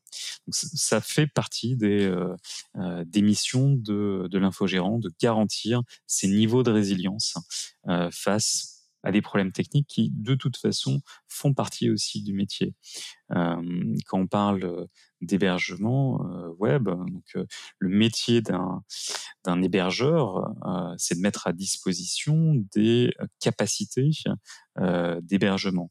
Ça 0.51 1.01
fait 1.01 1.29
partie 1.29 1.77
des, 1.77 2.05
euh, 2.05 3.05
des 3.05 3.23
missions 3.23 3.75
de, 3.75 4.27
de 4.29 4.39
l'infogérant 4.39 4.99
de 4.99 5.11
garantir 5.21 5.83
ces 6.07 6.27
niveaux 6.27 6.65
de 6.65 6.73
résilience 6.73 7.37
face 8.11 8.78
des 9.13 9.23
problèmes 9.23 9.53
techniques 9.53 9.87
qui, 9.89 10.11
de 10.15 10.35
toute 10.35 10.57
façon, 10.57 11.01
font 11.29 11.55
partie 11.55 11.91
aussi 11.91 12.23
du 12.23 12.33
métier. 12.33 12.75
Euh, 13.33 13.95
quand 14.07 14.21
on 14.21 14.27
parle 14.27 14.89
d'hébergement 15.21 16.25
euh, 16.25 16.49
web, 16.59 16.89
donc 16.89 17.25
euh, 17.37 17.45
le 17.79 17.89
métier 17.89 18.41
d'un 18.41 18.83
d'un 19.45 19.63
hébergeur, 19.63 20.53
c'est 20.99 21.15
de 21.15 21.21
mettre 21.21 21.47
à 21.47 21.53
disposition 21.53 22.55
des 22.75 23.15
capacités 23.41 24.11
d'hébergement. 25.23 25.91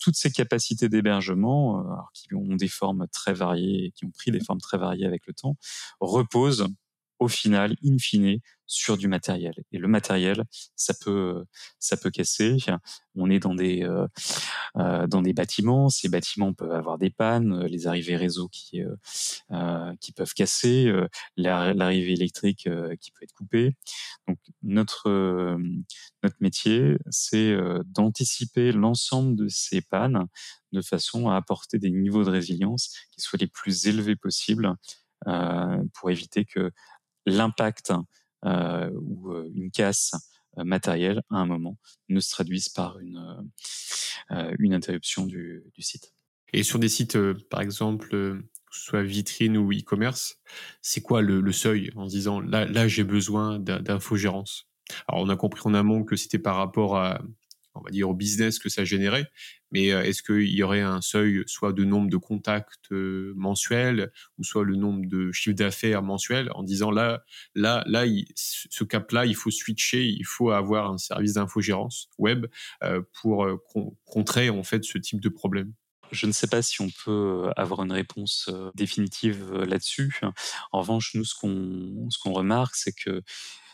Toutes 0.00 0.16
ces 0.16 0.32
capacités 0.32 0.88
d'hébergement, 0.88 1.84
qui 2.12 2.34
ont 2.34 2.56
des 2.56 2.66
formes 2.66 3.06
très 3.12 3.34
variées, 3.34 3.92
qui 3.94 4.04
ont 4.04 4.10
pris 4.10 4.32
des 4.32 4.40
formes 4.40 4.60
très 4.60 4.78
variées 4.78 5.06
avec 5.06 5.26
le 5.26 5.34
temps, 5.34 5.56
reposent 6.00 6.66
au 7.18 7.28
final, 7.28 7.74
in 7.84 7.98
fine, 7.98 8.40
sur 8.68 8.98
du 8.98 9.08
matériel. 9.08 9.54
Et 9.72 9.78
le 9.78 9.88
matériel, 9.88 10.44
ça 10.76 10.94
peut, 11.00 11.44
ça 11.80 11.96
peut 11.96 12.10
casser. 12.10 12.56
On 13.16 13.30
est 13.30 13.40
dans 13.40 13.54
des, 13.54 13.82
euh, 13.82 14.06
euh, 14.76 15.06
dans 15.06 15.22
des 15.22 15.32
bâtiments. 15.32 15.88
Ces 15.88 16.08
bâtiments 16.08 16.52
peuvent 16.52 16.72
avoir 16.72 16.98
des 16.98 17.10
pannes, 17.10 17.64
les 17.64 17.86
arrivées 17.86 18.16
réseau 18.16 18.48
qui, 18.48 18.82
euh, 19.50 19.94
qui 20.00 20.12
peuvent 20.12 20.34
casser, 20.34 20.92
l'arrivée 21.36 22.12
électrique 22.12 22.68
qui 23.00 23.10
peut 23.10 23.22
être 23.22 23.32
coupée. 23.32 23.74
Donc 24.28 24.38
notre, 24.62 25.08
notre 26.22 26.36
métier, 26.40 26.98
c'est 27.10 27.56
d'anticiper 27.86 28.70
l'ensemble 28.72 29.34
de 29.34 29.48
ces 29.48 29.80
pannes 29.80 30.26
de 30.72 30.82
façon 30.82 31.30
à 31.30 31.36
apporter 31.36 31.78
des 31.78 31.90
niveaux 31.90 32.24
de 32.24 32.30
résilience 32.30 32.94
qui 33.10 33.22
soient 33.22 33.38
les 33.38 33.46
plus 33.46 33.86
élevés 33.86 34.16
possibles 34.16 34.74
pour 35.24 36.10
éviter 36.10 36.44
que 36.44 36.70
l'impact 37.28 37.92
euh, 38.44 38.90
ou 38.94 39.32
euh, 39.32 39.50
une 39.54 39.70
casse 39.70 40.12
euh, 40.58 40.64
matérielle 40.64 41.22
à 41.30 41.36
un 41.36 41.46
moment 41.46 41.76
ne 42.08 42.20
se 42.20 42.30
traduise 42.30 42.68
par 42.68 42.98
une, 43.00 43.50
une 44.58 44.74
interruption 44.74 45.26
du, 45.26 45.64
site. 45.78 46.12
Et 46.52 46.62
sur 46.62 46.78
des 46.78 46.88
sites, 46.88 47.18
par 47.50 47.60
exemple, 47.60 48.42
soit 48.70 49.02
vitrine 49.02 49.56
ou 49.56 49.72
e-commerce, 49.72 50.36
c'est 50.82 51.00
quoi 51.00 51.20
le, 51.20 51.40
le, 51.40 51.52
seuil 51.52 51.90
en 51.96 52.08
se 52.08 52.14
disant 52.14 52.40
là, 52.40 52.64
là 52.64 52.88
j'ai 52.88 53.04
besoin 53.04 53.58
d'infogérance 53.58 54.68
Alors 55.08 55.22
on 55.22 55.28
a 55.28 55.36
compris 55.36 55.62
en 55.64 55.74
amont 55.74 56.04
que 56.04 56.16
c'était 56.16 56.38
par 56.38 56.56
rapport 56.56 56.96
à, 56.96 57.20
on 57.78 57.82
va 57.82 57.90
dire, 57.90 58.08
au 58.08 58.14
business 58.14 58.58
que 58.58 58.68
ça 58.68 58.84
générait. 58.84 59.30
Mais 59.70 59.92
euh, 59.92 60.02
est-ce 60.02 60.22
qu'il 60.22 60.50
y 60.50 60.62
aurait 60.62 60.80
un 60.80 61.00
seuil, 61.00 61.42
soit 61.46 61.72
de 61.72 61.84
nombre 61.84 62.08
de 62.08 62.16
contacts 62.16 62.90
euh, 62.92 63.32
mensuels, 63.36 64.10
ou 64.38 64.44
soit 64.44 64.64
le 64.64 64.76
nombre 64.76 65.06
de 65.06 65.30
chiffres 65.32 65.56
d'affaires 65.56 66.02
mensuels, 66.02 66.50
en 66.54 66.62
disant 66.62 66.90
là, 66.90 67.22
là, 67.54 67.84
là, 67.86 68.04
ce 68.34 68.84
cap-là, 68.84 69.26
il 69.26 69.34
faut 69.34 69.50
switcher, 69.50 70.06
il 70.06 70.24
faut 70.24 70.50
avoir 70.50 70.90
un 70.90 70.98
service 70.98 71.34
d'infogérance 71.34 72.08
web 72.18 72.46
euh, 72.82 73.02
pour 73.20 73.46
contrer 74.04 74.50
en 74.50 74.62
fait 74.62 74.84
ce 74.84 74.98
type 74.98 75.20
de 75.20 75.28
problème? 75.28 75.72
Je 76.10 76.26
ne 76.26 76.32
sais 76.32 76.46
pas 76.46 76.62
si 76.62 76.80
on 76.80 76.88
peut 77.04 77.50
avoir 77.56 77.82
une 77.82 77.92
réponse 77.92 78.50
définitive 78.74 79.52
là-dessus. 79.52 80.18
En 80.72 80.80
revanche, 80.80 81.10
nous, 81.14 81.24
ce 81.24 81.34
qu'on 81.34 82.08
ce 82.08 82.18
qu'on 82.18 82.32
remarque, 82.32 82.76
c'est 82.76 82.92
que 82.92 83.22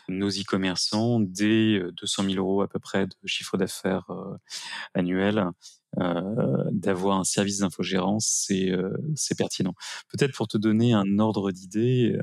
nos 0.09 0.29
e-commerçants 0.29 1.19
dès 1.19 1.79
200 1.93 2.23
000 2.23 2.35
euros 2.35 2.61
à 2.61 2.67
peu 2.67 2.79
près 2.79 3.07
de 3.07 3.13
chiffre 3.25 3.57
d'affaires 3.57 4.09
euh, 4.09 4.37
annuel. 4.93 5.45
Euh, 6.01 6.65
d'avoir 6.71 7.17
un 7.19 7.23
service 7.23 7.59
d'infogérance, 7.59 8.27
c'est 8.27 8.69
euh, 8.69 8.91
c'est 9.15 9.37
pertinent. 9.37 9.73
Peut-être 10.09 10.35
pour 10.35 10.49
te 10.49 10.57
donner 10.57 10.93
un 10.93 11.19
ordre 11.19 11.51
d'idée, 11.51 12.17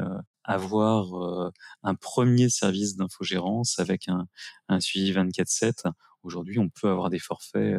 avoir 0.44 1.52
un 1.82 1.94
premier 1.94 2.50
service 2.50 2.96
d'infogérance 2.96 3.78
avec 3.78 4.08
un, 4.08 4.26
un 4.68 4.80
suivi 4.80 5.12
24/7 5.12 5.84
Aujourd'hui, 6.24 6.58
on 6.58 6.68
peut 6.68 6.88
avoir 6.88 7.10
des 7.10 7.18
forfaits 7.18 7.76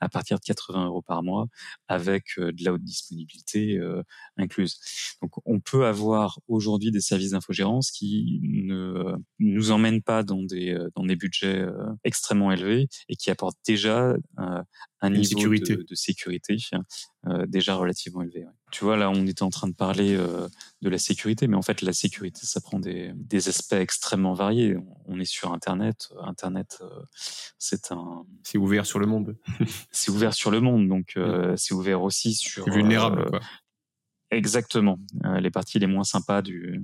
à 0.00 0.08
partir 0.08 0.38
de 0.38 0.44
80 0.44 0.86
euros 0.86 1.02
par 1.02 1.22
mois 1.22 1.46
avec 1.88 2.34
de 2.38 2.64
la 2.64 2.72
haute 2.72 2.82
disponibilité 2.82 3.80
incluse. 4.36 4.78
Donc, 5.20 5.32
on 5.44 5.60
peut 5.60 5.86
avoir 5.86 6.38
aujourd'hui 6.48 6.90
des 6.90 7.00
services 7.00 7.30
d'infogérance 7.30 7.90
qui 7.90 8.40
ne 8.42 9.14
nous 9.38 9.70
emmènent 9.70 10.02
pas 10.02 10.22
dans 10.22 10.42
des 10.42 10.78
dans 10.94 11.04
des 11.04 11.16
budgets 11.16 11.66
extrêmement 12.04 12.52
élevés 12.52 12.88
et 13.08 13.16
qui 13.16 13.30
apportent 13.30 13.58
déjà 13.66 14.14
un 15.02 15.10
niveau 15.10 15.24
sécurité. 15.24 15.76
De, 15.76 15.82
de, 15.82 15.94
sécurité 15.94 16.56
euh, 17.26 17.44
déjà 17.46 17.74
relativement 17.74 18.22
élevé. 18.22 18.44
Ouais. 18.44 18.52
Tu 18.70 18.84
vois, 18.84 18.96
là, 18.96 19.10
on 19.10 19.26
était 19.26 19.42
en 19.42 19.50
train 19.50 19.68
de 19.68 19.74
parler 19.74 20.14
euh, 20.14 20.48
de 20.80 20.88
la 20.88 20.98
sécurité, 20.98 21.48
mais 21.48 21.56
en 21.56 21.62
fait, 21.62 21.82
la 21.82 21.92
sécurité, 21.92 22.40
ça 22.44 22.60
prend 22.60 22.78
des, 22.78 23.12
des 23.14 23.48
aspects 23.48 23.74
extrêmement 23.74 24.32
variés. 24.32 24.76
On 25.06 25.18
est 25.18 25.24
sur 25.24 25.52
Internet. 25.52 26.08
Internet, 26.22 26.78
euh, 26.80 27.02
c'est 27.58 27.90
un... 27.90 28.24
C'est 28.44 28.58
ouvert 28.58 28.86
sur 28.86 29.00
le 29.00 29.06
monde. 29.06 29.36
c'est 29.90 30.10
ouvert 30.10 30.34
sur 30.34 30.50
le 30.50 30.60
monde, 30.60 30.88
donc 30.88 31.18
c'est 31.56 31.74
ouvert 31.74 32.02
aussi 32.02 32.34
sur... 32.34 32.64
Vulnérable, 32.70 33.28
quoi. 33.28 33.40
Exactement, 34.30 34.98
les 35.40 35.50
parties 35.50 35.78
les 35.78 35.86
moins 35.86 36.04
sympas 36.04 36.40
du, 36.40 36.82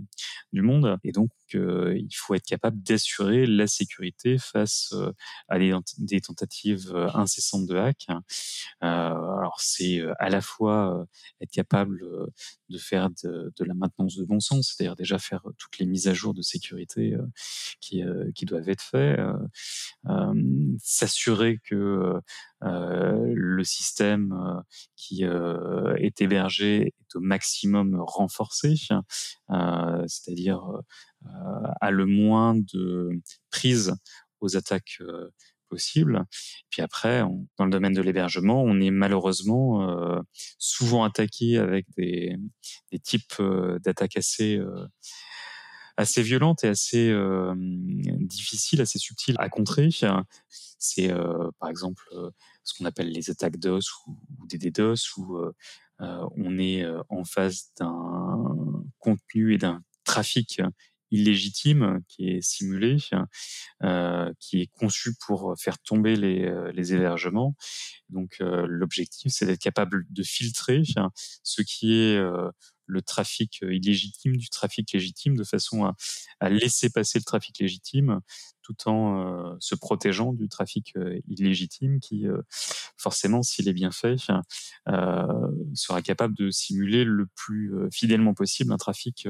du 0.52 0.60
monde. 0.60 0.98
Et 1.02 1.12
donc, 1.12 1.30
euh, 1.55 1.97
il 1.97 2.14
faut 2.14 2.35
être 2.35 2.47
capable 2.47 2.83
d'assurer 2.83 3.47
la 3.47 3.67
sécurité 3.67 4.38
face 4.38 4.93
euh, 4.93 5.12
à 5.49 5.59
des, 5.59 6.21
tentatives 6.21 6.95
incessantes 7.14 7.67
de 7.67 7.76
hack. 7.76 8.07
alors, 8.81 9.61
c'est 9.61 10.02
à 10.19 10.28
la 10.28 10.40
fois 10.40 11.07
être 11.40 11.50
capable 11.50 12.00
de 12.69 12.78
faire 12.78 13.11
de, 13.25 13.52
la 13.61 13.75
maintenance 13.75 14.17
de 14.17 14.25
bon 14.25 14.40
sens, 14.40 14.75
c'est-à-dire 14.76 14.97
déjà 14.97 15.19
faire 15.19 15.43
toutes 15.59 15.78
les 15.78 15.87
mises 15.87 16.09
à 16.09 16.14
jour 16.14 16.35
de 16.35 16.43
sécurité 16.43 17.17
qui, 17.81 18.02
doivent 18.45 18.69
être 18.69 18.83
faites, 18.83 19.21
s'assurer 20.83 21.59
que 21.64 22.21
le 22.61 23.64
système 23.64 24.62
qui 24.97 25.25
est 25.25 26.21
hébergé 26.21 26.95
est 27.00 27.17
au 27.17 27.21
maximum 27.21 28.00
renforcé, 28.00 28.75
euh, 29.50 30.05
c'est-à-dire 30.07 30.62
euh, 31.26 31.68
à 31.80 31.90
le 31.90 32.06
moins 32.06 32.54
de 32.54 33.10
prise 33.50 33.94
aux 34.40 34.56
attaques 34.56 34.98
possible. 35.68 36.25
Puis 36.70 36.82
après, 36.82 37.22
dans 37.58 37.64
le 37.64 37.70
domaine 37.70 37.92
de 37.92 38.00
l'hébergement, 38.00 38.62
on 38.62 38.80
est 38.80 38.90
malheureusement 38.90 40.22
souvent 40.58 41.04
attaqué 41.04 41.58
avec 41.58 41.87
des, 41.96 42.37
types 43.02 43.42
d'attaques 43.84 44.16
assez 44.16 44.58
violentes 46.22 46.64
et 46.64 46.68
assez 46.68 47.14
difficiles, 48.20 48.80
assez 48.80 48.98
subtiles 48.98 49.37
à 49.38 49.48
contrer. 49.48 49.90
C'est 50.78 51.12
par 51.58 51.68
exemple 51.68 52.04
ce 52.62 52.75
qu'on 52.78 52.84
appelle 52.84 53.10
les 53.10 53.30
attaques 53.30 53.58
DOS 53.58 53.80
ou, 54.06 54.18
ou 54.38 54.46
des 54.46 54.58
DDoS, 54.58 55.16
où 55.16 55.38
on 55.98 56.58
est 56.58 56.87
en 57.08 57.25
face 57.25 57.72
d'un 57.78 58.84
contenu 58.98 59.54
et 59.54 59.58
d'un 59.58 59.82
trafic 60.04 60.62
illégitime 61.10 62.00
qui 62.08 62.28
est 62.30 62.42
simulé, 62.42 62.96
euh, 63.82 64.32
qui 64.40 64.60
est 64.60 64.70
conçu 64.78 65.14
pour 65.26 65.54
faire 65.58 65.78
tomber 65.78 66.16
les, 66.16 66.44
euh, 66.44 66.72
les 66.72 66.92
hébergements. 66.94 67.54
Donc 68.10 68.36
euh, 68.40 68.66
l'objectif, 68.68 69.32
c'est 69.32 69.46
d'être 69.46 69.60
capable 69.60 70.04
de 70.10 70.22
filtrer 70.22 70.82
ce 71.42 71.62
qui 71.62 71.94
est 71.94 72.16
euh, 72.16 72.50
le 72.86 73.02
trafic 73.02 73.60
illégitime 73.62 74.36
du 74.36 74.48
trafic 74.48 74.92
légitime, 74.92 75.36
de 75.36 75.44
façon 75.44 75.84
à, 75.84 75.94
à 76.40 76.48
laisser 76.48 76.88
passer 76.90 77.18
le 77.18 77.24
trafic 77.24 77.58
légitime 77.58 78.20
tout 78.62 78.88
en 78.88 79.56
se 79.60 79.74
protégeant 79.74 80.32
du 80.32 80.48
trafic 80.48 80.94
illégitime 81.26 82.00
qui, 82.00 82.24
forcément, 82.98 83.42
s'il 83.42 83.68
est 83.68 83.72
bien 83.74 83.90
fait, 83.90 84.16
sera 85.74 86.02
capable 86.02 86.34
de 86.34 86.50
simuler 86.50 87.04
le 87.04 87.26
plus 87.34 87.72
fidèlement 87.92 88.34
possible 88.34 88.72
un 88.72 88.76
trafic 88.78 89.26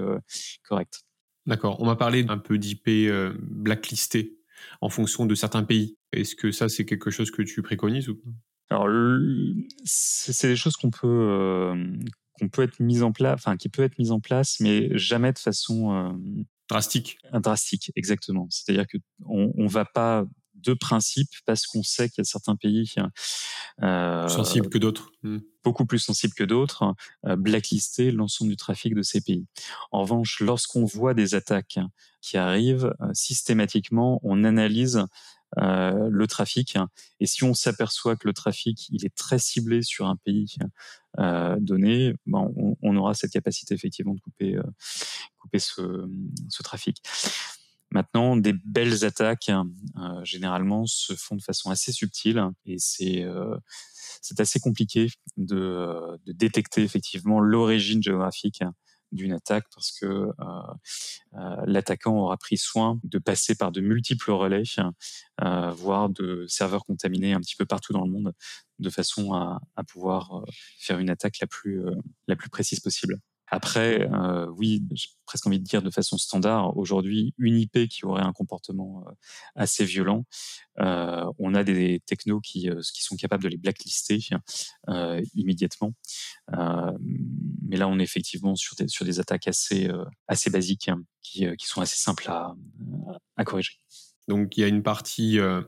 correct. 0.63 1.08
D'accord. 1.49 1.81
On 1.81 1.87
m'a 1.87 1.97
parlé 1.97 2.23
d'un 2.23 2.37
peu 2.37 2.59
d'IP 2.59 2.89
euh, 2.89 3.33
blacklisté 3.41 4.37
en 4.83 4.91
fonction 4.91 5.25
de 5.25 5.35
certains 5.35 5.65
pays. 5.65 5.97
Est-ce 6.13 6.37
que 6.37 6.53
ça, 6.53 6.69
c'est 6.69 6.85
quelque 6.85 7.11
chose 7.11 7.31
que 7.31 7.41
tu 7.41 7.63
préconises 7.63 8.11
ou 8.11 8.17
pas? 8.17 8.31
Alors, 8.71 8.87
c'est 9.85 10.49
des 10.49 10.57
choses 10.57 10.77
qu'on 10.77 10.91
peut 10.91 11.07
euh, 11.07 11.97
qu'on 12.39 12.51
peut 12.51 12.63
être 12.63 12.81
mise 12.81 13.03
en 13.03 13.13
place, 13.13 13.37
enfin 13.37 13.57
qui 13.57 13.71
peut 13.71 13.83
être 13.83 13.99
mise 13.99 14.11
en 14.11 14.21
place, 14.21 14.61
mais 14.61 14.91
jamais 14.99 15.33
de 15.33 15.39
façon 15.39 15.95
euh, 15.95 16.45
drastique. 16.69 17.19
Drastique, 17.33 17.93
exactement. 17.97 18.47
C'est-à-dire 18.51 18.87
que 18.87 18.99
on, 19.25 19.51
on 19.57 19.67
va 19.69 19.87
pas 19.87 20.27
de 20.63 20.75
principe 20.75 21.31
parce 21.47 21.67
qu'on 21.67 21.83
sait 21.83 22.09
qu'il 22.09 22.19
y 22.19 22.23
a 22.23 22.25
certains 22.25 22.57
pays 22.57 22.95
euh, 23.83 24.29
sensibles 24.29 24.69
que 24.69 24.79
d'autres, 24.79 25.11
hmm. 25.23 25.39
beaucoup 25.65 25.87
plus 25.87 25.99
sensibles 25.99 26.35
que 26.35 26.45
d'autres, 26.45 26.95
euh, 27.27 27.37
blacklister 27.37 28.11
l'ensemble 28.11 28.51
du 28.51 28.57
trafic 28.57 28.95
de 28.95 29.03
ces 29.03 29.21
pays. 29.21 29.47
En 29.93 30.03
revanche, 30.03 30.41
lorsqu'on 30.41 30.85
voit 30.85 31.15
des 31.15 31.35
attaques 31.35 31.79
qui 32.21 32.37
arrivent, 32.37 32.93
euh, 33.01 33.11
systématiquement, 33.13 34.21
on 34.23 34.45
analyse 34.45 35.07
euh, 35.57 36.09
le 36.11 36.27
trafic. 36.27 36.77
Et 37.21 37.27
si 37.27 37.43
on 37.43 37.55
s'aperçoit 37.55 38.17
que 38.17 38.29
le 38.29 38.35
trafic 38.35 38.87
il 38.91 39.07
est 39.07 39.15
très 39.15 39.39
ciblé 39.39 39.83
sur 39.83 40.07
un 40.07 40.17
pays 40.17 40.57
euh, 41.19 41.57
donné, 41.59 42.15
ben 42.27 42.51
on, 42.55 42.77
on, 42.83 42.97
aura 42.97 43.15
cette 43.15 43.33
capacité 43.33 43.75
effectivement 43.75 44.15
de 44.15 44.21
couper, 44.21 44.57
euh, 44.57 44.63
couper 45.39 45.59
ce, 45.59 46.07
ce 46.51 46.63
trafic. 46.63 47.03
Maintenant, 47.99 48.37
des 48.37 48.53
belles 48.53 49.05
attaques, 49.05 49.49
euh, 49.49 50.25
généralement, 50.25 50.87
se 50.87 51.15
font 51.15 51.35
de 51.35 51.43
façon 51.43 51.73
assez 51.73 51.91
subtile 51.91 52.41
et 52.65 52.77
c'est 52.79 53.25
euh, 53.25 53.59
assez 54.39 54.61
compliqué 54.61 55.09
de, 55.37 55.57
euh, 55.57 56.17
de 56.25 56.31
détecter 56.31 56.85
effectivement 56.85 57.41
l'origine 57.41 58.01
géographique 58.01 58.63
d'une 59.11 59.33
attaque 59.33 59.65
parce 59.75 59.91
que 59.91 60.29
l'attaquant 61.67 62.15
aura 62.19 62.37
pris 62.37 62.57
soin 62.57 63.01
de 63.03 63.19
passer 63.19 63.57
par 63.57 63.73
de 63.73 63.81
multiples 63.81 64.31
relais, 64.31 64.63
voire 65.73 66.09
de 66.11 66.45
serveurs 66.47 66.85
contaminés 66.85 67.33
un 67.33 67.41
petit 67.41 67.57
peu 67.57 67.65
partout 67.65 67.93
dans 67.93 68.05
le 68.05 68.11
monde, 68.11 68.33
de 68.79 68.91
façon 68.91 69.33
à, 69.33 69.61
pouvoir 69.89 70.45
faire 70.79 70.99
une 70.99 71.11
attaque 71.11 71.39
la 71.41 72.37
plus 72.37 72.51
précise 72.51 72.81
possible. 72.81 73.19
Après, 73.51 74.09
euh, 74.13 74.47
oui, 74.57 74.83
j'ai 74.93 75.09
presque 75.27 75.47
envie 75.47 75.59
de 75.59 75.65
dire 75.65 75.83
de 75.83 75.91
façon 75.91 76.19
standard, 76.19 76.77
aujourd'hui, 76.77 77.35
une 77.39 77.59
IP 77.59 77.89
qui 77.89 78.05
aurait 78.05 78.23
un 78.23 78.33
comportement 78.33 79.05
euh, 79.07 79.13
assez 79.55 79.85
violent, 79.85 80.25
euh, 80.81 81.25
on 81.39 81.55
a 81.55 81.65
des 81.65 82.01
technos 82.07 82.41
qui, 82.41 82.71
euh, 82.71 82.81
qui 82.95 83.03
sont 83.03 83.17
capables 83.17 83.43
de 83.43 83.49
les 83.49 83.57
blacklister 83.57 84.21
euh, 84.89 85.23
immédiatement. 85.35 85.93
mais 86.51 87.77
là, 87.77 87.89
on 87.89 87.99
est 87.99 88.03
effectivement 88.03 88.55
sur 88.55 88.77
des, 88.77 88.89
sur 88.89 89.05
des 89.05 89.21
attaques 89.21 89.49
assez, 89.49 89.91
assez 90.27 90.51
basiques 90.51 90.91
qui, 91.23 91.47
qui 91.57 91.67
sont 91.67 91.81
assez 91.81 91.97
simples 91.97 92.29
à, 92.31 92.55
à 93.37 93.45
corriger. 93.45 93.81
Donc 94.29 94.57
il 94.57 94.61
y 94.61 94.65
a 94.65 94.69
une 94.69 94.83
partie, 94.83 95.41
euh, 95.41 95.63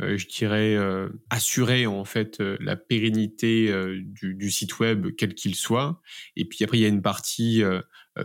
euh, 0.00 0.16
je 0.16 0.28
dirais, 0.28 0.76
euh, 0.76 1.08
assurer 1.30 1.86
en 1.86 2.04
fait 2.04 2.38
la 2.38 2.76
pérennité 2.76 3.74
du, 3.96 4.50
site 4.50 4.78
web 4.78 5.08
quel 5.18 5.34
qu'il 5.34 5.56
soit. 5.56 6.00
Et 6.36 6.44
puis 6.44 6.64
après 6.64 6.78
il 6.78 6.82
y 6.82 6.84
a 6.84 6.88
une 6.88 7.02
partie 7.02 7.62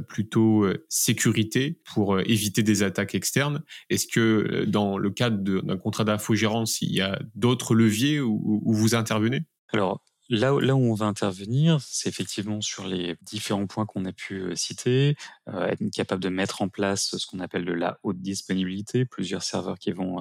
plutôt 0.08 0.68
sécurité 0.88 1.82
pour 1.84 2.20
éviter 2.20 2.62
des 2.62 2.84
attaques 2.84 3.16
externes. 3.16 3.64
Est-ce 3.90 4.08
que 4.08 4.66
dans 4.66 4.98
le 4.98 5.10
cadre 5.10 5.38
d'un 5.38 5.78
contrat 5.78 6.04
d'infogérance, 6.04 6.82
il 6.82 6.94
y 6.94 7.02
a 7.02 7.20
d'autres 7.34 7.74
leviers 7.74 8.20
où, 8.22 8.62
où 8.64 8.74
vous 8.74 8.94
intervenez? 8.94 9.42
Alors 9.74 10.04
Là, 10.30 10.54
où 10.54 10.60
on 10.60 10.94
va 10.94 11.08
intervenir, 11.08 11.82
c'est 11.82 12.08
effectivement 12.08 12.62
sur 12.62 12.86
les 12.86 13.18
différents 13.24 13.66
points 13.66 13.88
qu'on 13.88 14.06
a 14.06 14.12
pu 14.12 14.56
citer, 14.56 15.16
euh, 15.48 15.66
être 15.68 15.82
capable 15.92 16.22
de 16.22 16.30
mettre 16.30 16.62
en 16.62 16.70
place 16.70 17.18
ce 17.18 17.26
qu'on 17.26 17.40
appelle 17.40 17.66
de 17.66 17.74
la 17.74 17.98
haute 18.04 18.22
disponibilité, 18.22 19.06
plusieurs 19.06 19.42
serveurs 19.42 19.80
qui 19.80 19.92
vont 19.92 20.20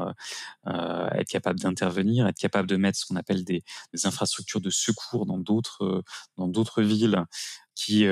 être 0.66 1.28
capables 1.28 1.60
d'intervenir, 1.60 2.26
être 2.26 2.38
capable 2.38 2.68
de 2.68 2.76
mettre 2.76 2.98
ce 2.98 3.06
qu'on 3.06 3.16
appelle 3.16 3.44
des, 3.44 3.62
infrastructures 4.04 4.60
de 4.60 4.70
secours 4.70 5.26
dans 5.26 5.38
d'autres 5.38 6.02
dans 6.36 6.48
d'autres 6.48 6.82
villes 6.82 7.24
qui 7.74 8.06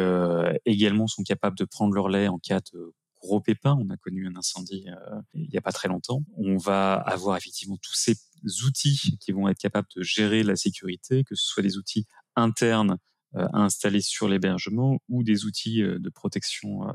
également 0.65 1.07
sont 1.07 1.23
capables 1.23 1.57
de 1.57 1.65
prendre 1.65 1.95
leur 1.95 2.09
lait 2.09 2.29
en 2.29 2.39
cas 2.39 2.61
de 2.73 2.93
gros 3.27 3.41
pépin. 3.41 3.77
On 3.79 3.91
a 3.91 3.97
connu 3.97 4.27
un 4.27 4.37
incendie 4.37 4.87
euh, 4.89 5.21
il 5.35 5.49
n'y 5.51 5.59
a 5.59 5.61
pas 5.62 5.73
très 5.73 5.89
longtemps. 5.89 6.23
On 6.37 6.57
va 6.57 6.95
avoir 6.95 7.37
effectivement 7.37 7.77
tous 7.83 7.95
ces 7.95 8.17
outils 8.65 9.19
qui 9.21 9.33
vont 9.33 9.49
être 9.49 9.59
capables 9.59 9.89
de 9.97 10.03
gérer 10.03 10.43
la 10.43 10.57
sécurité, 10.57 11.25
que 11.25 11.35
ce 11.35 11.45
soit 11.47 11.62
des 11.62 11.77
outils 11.77 12.07
internes 12.37 12.99
euh, 13.35 13.47
à 13.53 13.62
installer 13.62 14.01
sur 14.01 14.29
l'hébergement 14.29 14.99
ou 15.09 15.25
des 15.25 15.45
outils 15.45 15.83
euh, 15.83 15.99
de 15.99 16.09
protection 16.09 16.89
euh, 16.89 16.93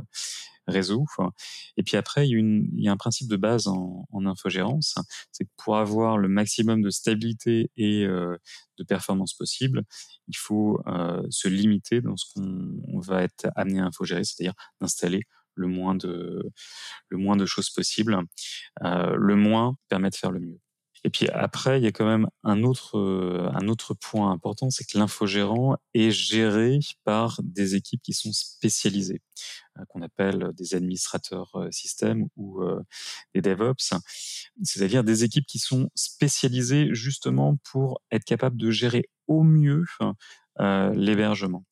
réseau. 0.66 1.06
Et 1.76 1.84
puis 1.84 1.98
après, 1.98 2.28
il 2.28 2.32
y, 2.32 2.36
a 2.36 2.40
il 2.40 2.84
y 2.84 2.88
a 2.88 2.92
un 2.92 2.98
principe 2.98 3.28
de 3.28 3.36
base 3.36 3.68
en, 3.68 4.08
en 4.12 4.26
infogérance, 4.26 4.96
c'est 5.32 5.44
que 5.44 5.50
pour 5.58 5.78
avoir 5.78 6.18
le 6.18 6.30
maximum 6.30 6.82
de 6.82 6.90
stabilité 6.90 7.72
et 7.76 8.06
de 8.06 8.84
performance 8.88 9.34
possible, 9.34 9.84
il 10.28 10.38
faut 10.38 10.80
se 11.30 11.48
limiter 11.48 12.00
dans 12.00 12.16
ce 12.16 12.26
qu'on 12.34 13.00
va 13.00 13.24
être 13.24 13.48
amené 13.56 13.80
à 13.80 13.86
infogérer, 13.86 14.24
c'est-à-dire 14.24 14.54
d'installer 14.80 15.24
le 15.56 15.68
moins 15.68 15.96
de 15.96 17.46
choses 17.46 17.70
possible. 17.70 18.18
Euh, 18.84 19.16
le 19.16 19.36
moins 19.36 19.76
permet 19.90 20.10
de 20.10 20.16
faire 20.16 20.32
le 20.32 20.40
mieux. 20.40 20.60
Et 21.04 21.10
puis 21.10 21.28
après, 21.30 21.80
il 21.80 21.84
y 21.84 21.88
a 21.88 21.92
quand 21.92 22.06
même 22.06 22.28
un 22.44 22.62
autre 22.64 22.96
autre 23.72 23.94
point 23.96 24.32
important, 24.32 24.70
c'est 24.70 24.84
que 24.84 24.98
l'infogérant 24.98 25.78
est 25.94 26.12
géré 26.12 26.80
par 27.04 27.40
des 27.42 27.76
équipes 27.76 28.02
qui 28.04 28.14
sont 28.14 28.32
spécialisées, 28.34 29.22
euh, 29.80 29.86
qu'on 29.90 30.02
appelle 30.02 30.52
des 30.54 30.76
administrateurs 30.76 31.50
euh, 31.56 31.72
système 31.72 32.28
ou 32.36 32.62
euh, 32.62 32.82
des 33.34 33.42
DevOps, 33.42 33.96
c'est-à-dire 34.64 35.04
des 35.04 35.24
équipes 35.24 35.48
qui 35.48 35.60
sont 35.60 35.90
spécialisées 35.96 36.90
justement 36.92 37.58
pour 37.72 38.02
être 38.12 38.26
capables 38.26 38.58
de 38.58 38.70
gérer 38.70 39.10
au 39.28 39.44
mieux 39.44 39.86
euh, 40.60 40.94
l'hébergement 40.94 41.66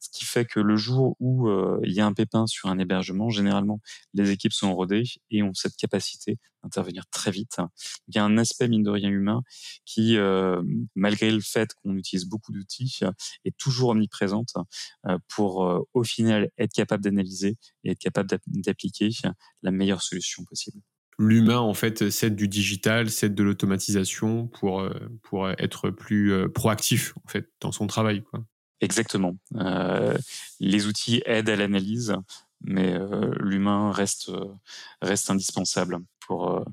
ce 0.00 0.08
qui 0.10 0.24
fait 0.24 0.46
que 0.46 0.60
le 0.60 0.76
jour 0.76 1.14
où 1.20 1.48
euh, 1.48 1.78
il 1.84 1.92
y 1.92 2.00
a 2.00 2.06
un 2.06 2.14
pépin 2.14 2.46
sur 2.46 2.70
un 2.70 2.78
hébergement, 2.78 3.28
généralement, 3.28 3.80
les 4.14 4.30
équipes 4.30 4.54
sont 4.54 4.74
rodées 4.74 5.04
et 5.30 5.42
ont 5.42 5.52
cette 5.52 5.76
capacité 5.76 6.38
d'intervenir 6.62 7.04
très 7.10 7.30
vite. 7.30 7.58
Il 8.08 8.16
y 8.16 8.18
a 8.18 8.24
un 8.24 8.38
aspect, 8.38 8.66
mine 8.68 8.82
de 8.82 8.90
rien, 8.90 9.10
humain 9.10 9.42
qui, 9.84 10.16
euh, 10.16 10.62
malgré 10.94 11.30
le 11.30 11.40
fait 11.40 11.74
qu'on 11.74 11.96
utilise 11.96 12.24
beaucoup 12.24 12.52
d'outils, 12.52 13.00
est 13.44 13.56
toujours 13.58 13.90
omniprésente 13.90 14.54
euh, 15.06 15.18
pour, 15.28 15.86
au 15.92 16.02
final, 16.02 16.50
être 16.58 16.72
capable 16.72 17.04
d'analyser 17.04 17.58
et 17.84 17.90
être 17.92 17.98
capable 17.98 18.30
d'appliquer 18.46 19.10
la 19.62 19.70
meilleure 19.70 20.02
solution 20.02 20.44
possible 20.44 20.80
l'humain 21.18 21.58
en 21.58 21.74
fait 21.74 22.08
c'est 22.08 22.34
du 22.34 22.48
digital, 22.48 23.10
c'est 23.10 23.34
de 23.34 23.42
l'automatisation 23.42 24.46
pour 24.46 24.88
pour 25.22 25.50
être 25.50 25.90
plus 25.90 26.50
proactif 26.50 27.12
en 27.22 27.28
fait 27.28 27.50
dans 27.60 27.72
son 27.72 27.86
travail 27.86 28.22
quoi. 28.22 28.42
Exactement. 28.80 29.36
Euh, 29.56 30.16
les 30.58 30.86
outils 30.86 31.22
aident 31.26 31.50
à 31.50 31.56
l'analyse, 31.56 32.14
mais 32.62 32.94
euh, 32.94 33.32
l'humain 33.40 33.92
reste, 33.92 34.30
reste 35.02 35.30
indispensable 35.30 35.98
pour 36.26 36.50
euh, 36.50 36.64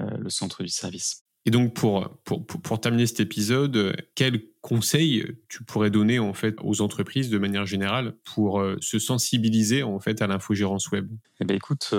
euh, 0.00 0.16
le 0.18 0.30
centre 0.30 0.62
du 0.62 0.68
service. 0.68 1.24
Et 1.46 1.50
donc, 1.50 1.74
pour, 1.74 2.18
pour, 2.24 2.46
pour, 2.46 2.80
terminer 2.80 3.06
cet 3.06 3.20
épisode, 3.20 3.96
quels 4.14 4.42
conseils 4.60 5.24
tu 5.48 5.64
pourrais 5.64 5.90
donner 5.90 6.18
en 6.18 6.34
fait 6.34 6.56
aux 6.62 6.82
entreprises 6.82 7.30
de 7.30 7.38
manière 7.38 7.64
générale 7.64 8.14
pour 8.24 8.62
se 8.80 8.98
sensibiliser 8.98 9.82
en 9.82 9.98
fait 10.00 10.20
à 10.20 10.26
l'infogérance 10.26 10.90
web? 10.90 11.08
Eh 11.40 11.46
ben, 11.46 11.56
écoute, 11.56 11.94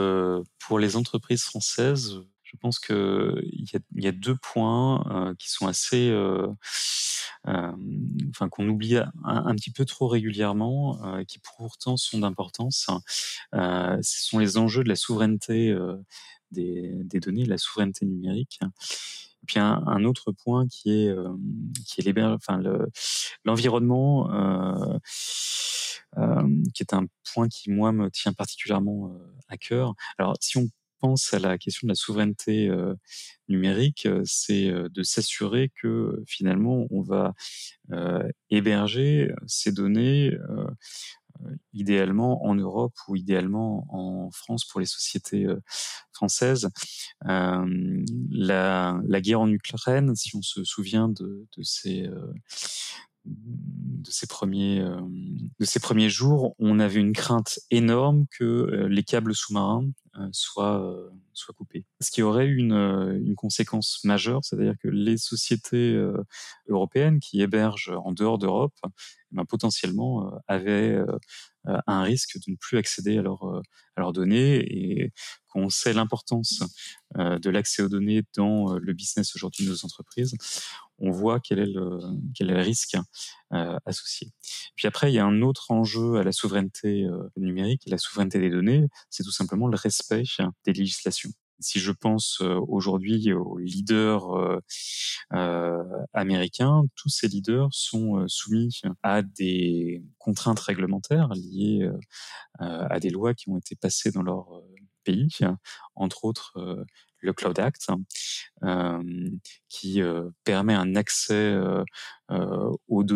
pour 0.59 0.77
les 0.77 0.95
entreprises 0.95 1.41
françaises, 1.41 2.21
Je 2.51 2.57
pense 2.57 2.79
qu'il 2.79 3.81
y 3.95 4.07
a, 4.07 4.11
deux 4.11 4.35
points 4.35 5.35
qui 5.39 5.49
sont 5.49 5.67
assez, 5.67 6.11
enfin 7.45 8.49
qu'on 8.49 8.67
oublie 8.67 8.97
un, 9.23 9.55
petit 9.55 9.71
peu 9.71 9.85
trop 9.85 10.07
régulièrement, 10.07 11.23
qui 11.27 11.39
pourtant 11.39 11.95
sont 11.95 12.19
d'importance. 12.19 12.89
ce 13.53 13.99
sont 14.01 14.39
les 14.39 14.57
enjeux 14.57 14.83
de 14.83 14.89
la 14.89 14.97
souveraineté 14.97 15.73
des, 16.51 16.91
des, 17.05 17.19
données, 17.21 17.45
la 17.45 17.57
souveraineté 17.57 18.05
numérique. 18.05 18.59
Et 18.61 19.45
puis 19.47 19.59
un, 19.59 20.03
autre 20.03 20.33
point 20.33 20.67
qui 20.67 20.91
est 20.91 21.15
qui 21.87 22.01
est 22.01 22.21
enfin 22.21 22.61
l'environnement, 23.45 24.27
qui 26.73 26.83
est 26.83 26.93
un 26.93 27.05
point 27.33 27.47
qui 27.47 27.71
moi 27.71 27.93
me 27.93 28.11
tient 28.11 28.33
particulièrement 28.33 29.15
à 29.47 29.55
cœur. 29.55 29.93
Alors 30.17 30.35
si 30.41 30.57
on 30.57 30.67
pense 31.01 31.33
à 31.33 31.39
la 31.39 31.57
question 31.57 31.87
de 31.87 31.91
la 31.91 31.95
souveraineté 31.95 32.71
numérique, 33.47 34.07
c'est 34.23 34.71
de 34.71 35.03
s'assurer 35.03 35.71
que 35.81 36.23
finalement 36.27 36.87
on 36.91 37.01
va 37.01 37.33
héberger 38.49 39.33
ces 39.47 39.71
données 39.71 40.31
idéalement 41.73 42.45
en 42.45 42.55
Europe 42.55 42.93
ou 43.07 43.15
idéalement 43.15 43.85
en 43.89 44.29
France 44.31 44.65
pour 44.65 44.79
les 44.79 44.85
sociétés 44.85 45.47
françaises. 46.13 46.69
la, 47.23 49.01
guerre 49.21 49.41
en 49.41 49.49
Ukraine, 49.49 50.15
si 50.15 50.35
on 50.35 50.41
se 50.41 50.63
souvient 50.63 51.09
de 51.09 51.47
ces 51.63 52.07
de 53.25 54.09
ces 54.09 54.27
premiers 54.27 54.79
de 55.59 55.65
ces 55.65 55.79
premiers 55.79 56.09
jours, 56.09 56.55
on 56.59 56.79
avait 56.79 56.99
une 56.99 57.13
crainte 57.13 57.59
énorme 57.69 58.25
que 58.37 58.87
les 58.89 59.03
câbles 59.03 59.35
sous-marins 59.35 59.89
soient 60.31 60.95
soient 61.33 61.53
coupés. 61.55 61.85
Ce 62.01 62.11
qui 62.11 62.23
aurait 62.23 62.47
une 62.47 62.73
une 62.73 63.35
conséquence 63.35 64.01
majeure, 64.03 64.43
c'est-à-dire 64.43 64.75
que 64.81 64.87
les 64.87 65.17
sociétés 65.17 65.99
européennes 66.67 67.19
qui 67.19 67.41
hébergent 67.41 67.93
en 68.03 68.11
dehors 68.11 68.37
d'Europe, 68.37 68.73
ben, 69.31 69.45
potentiellement 69.45 70.31
avaient 70.47 70.99
un 71.65 72.01
risque 72.03 72.37
de 72.37 72.51
ne 72.51 72.55
plus 72.55 72.77
accéder 72.77 73.17
à, 73.17 73.21
leur, 73.21 73.43
à 73.95 74.01
leurs 74.01 74.13
données 74.13 74.55
et 74.57 75.13
qu'on 75.47 75.69
sait 75.69 75.93
l'importance 75.93 76.63
de 77.17 77.49
l'accès 77.49 77.83
aux 77.83 77.89
données 77.89 78.23
dans 78.35 78.77
le 78.77 78.93
business 78.93 79.35
aujourd'hui 79.35 79.65
de 79.65 79.71
nos 79.71 79.85
entreprises, 79.85 80.35
on 80.97 81.11
voit 81.11 81.39
quel 81.39 81.59
est 81.59 81.65
le, 81.65 82.61
risque 82.61 82.97
associé. 83.85 84.31
Puis 84.75 84.87
après, 84.87 85.11
il 85.11 85.15
y 85.15 85.19
a 85.19 85.25
un 85.25 85.41
autre 85.41 85.71
enjeu 85.71 86.17
à 86.17 86.23
la 86.23 86.31
souveraineté 86.31 87.07
numérique 87.37 87.83
la 87.87 87.97
souveraineté 87.97 88.39
des 88.39 88.49
données, 88.49 88.87
c'est 89.09 89.23
tout 89.23 89.31
simplement 89.31 89.67
le 89.67 89.77
respect 89.77 90.23
des 90.65 90.73
législations 90.73 91.31
si 91.61 91.79
je 91.79 91.91
pense 91.91 92.41
aujourd'hui 92.41 93.31
aux 93.33 93.57
leaders 93.57 94.61
américains, 96.13 96.83
tous 96.95 97.09
ces 97.09 97.27
leaders 97.27 97.69
sont 97.71 98.27
soumis 98.27 98.81
à 99.03 99.21
des 99.21 100.03
contraintes 100.17 100.59
réglementaires 100.59 101.29
liées 101.29 101.89
à 102.59 102.99
des 102.99 103.09
lois 103.09 103.33
qui 103.33 103.49
ont 103.49 103.57
été 103.57 103.75
passées 103.75 104.11
dans 104.11 104.23
leur 104.23 104.61
pays, 105.03 105.29
entre 105.95 106.25
autres 106.25 106.85
le 107.23 107.33
Cloud 107.33 107.59
Act, 107.59 107.87
qui 109.69 110.01
permet 110.43 110.73
un 110.73 110.95
accès 110.95 111.55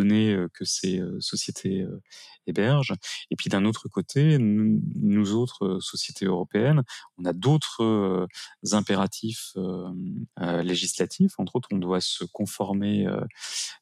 que 0.04 0.66
ces 0.66 1.02
sociétés 1.20 1.86
hébergent. 2.48 2.94
Et 3.32 3.36
puis 3.36 3.50
d'un 3.50 3.66
autre 3.66 3.88
côté, 3.88 4.38
nous, 4.40 5.34
autres 5.34 5.80
sociétés 5.80 6.26
européennes, 6.26 6.84
on 7.18 7.26
a 7.26 7.34
d'autres 7.34 8.28
impératifs 8.72 9.56
législatifs. 10.38 11.34
Entre 11.38 11.56
autres, 11.56 11.70
on 11.72 11.78
doit 11.78 12.02
se 12.02 12.24
conformer 12.24 13.08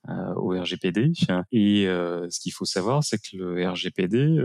au 0.07 0.49
RGPD. 0.49 1.11
Et 1.51 1.85
ce 1.85 2.39
qu'il 2.39 2.53
faut 2.53 2.65
savoir, 2.65 3.03
c'est 3.03 3.17
que 3.17 3.37
le 3.37 3.67
RGPD 3.69 4.37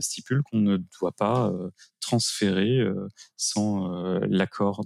stipule 0.00 0.42
qu'on 0.42 0.60
ne 0.60 0.78
doit 1.00 1.12
pas 1.12 1.52
transférer 2.00 2.80
sans 3.36 3.88
l'accord 4.28 4.82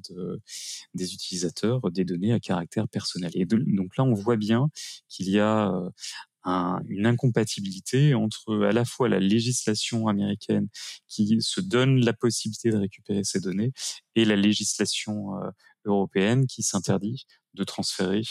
des 0.94 1.14
utilisateurs 1.14 1.80
des 1.90 2.04
données 2.04 2.32
à 2.32 2.40
caractère 2.40 2.88
personnel. 2.88 3.30
Et 3.34 3.46
donc 3.46 3.96
là, 3.96 4.04
on 4.04 4.14
voit 4.14 4.36
bien 4.36 4.68
qu'il 5.08 5.28
y 5.28 5.38
a 5.38 5.72
une 6.44 7.06
incompatibilité 7.06 8.14
entre 8.14 8.64
à 8.64 8.72
la 8.72 8.84
fois 8.84 9.08
la 9.08 9.20
législation 9.20 10.08
américaine 10.08 10.68
qui 11.08 11.36
se 11.40 11.60
donne 11.60 12.04
la 12.04 12.12
possibilité 12.12 12.70
de 12.70 12.78
récupérer 12.78 13.24
ces 13.24 13.40
données 13.40 13.72
et 14.16 14.24
la 14.24 14.36
législation 14.36 15.30
européenne 15.84 16.46
qui 16.46 16.62
s'interdit 16.62 17.26
de 17.54 17.64
transférer 17.64 18.22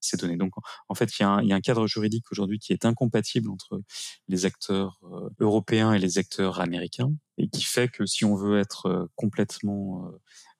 ces 0.00 0.16
données. 0.16 0.36
Donc, 0.36 0.52
en 0.88 0.94
fait, 0.94 1.18
il 1.18 1.22
y 1.22 1.24
a 1.24 1.30
un, 1.30 1.60
cadre 1.60 1.86
juridique 1.86 2.24
aujourd'hui 2.30 2.58
qui 2.58 2.72
est 2.72 2.84
incompatible 2.84 3.50
entre 3.50 3.82
les 4.28 4.46
acteurs 4.46 5.00
européens 5.38 5.92
et 5.92 5.98
les 5.98 6.18
acteurs 6.18 6.60
américains, 6.60 7.12
et 7.38 7.48
qui 7.48 7.64
fait 7.64 7.88
que 7.88 8.06
si 8.06 8.24
on 8.24 8.34
veut 8.34 8.58
être 8.58 9.08
complètement 9.14 10.10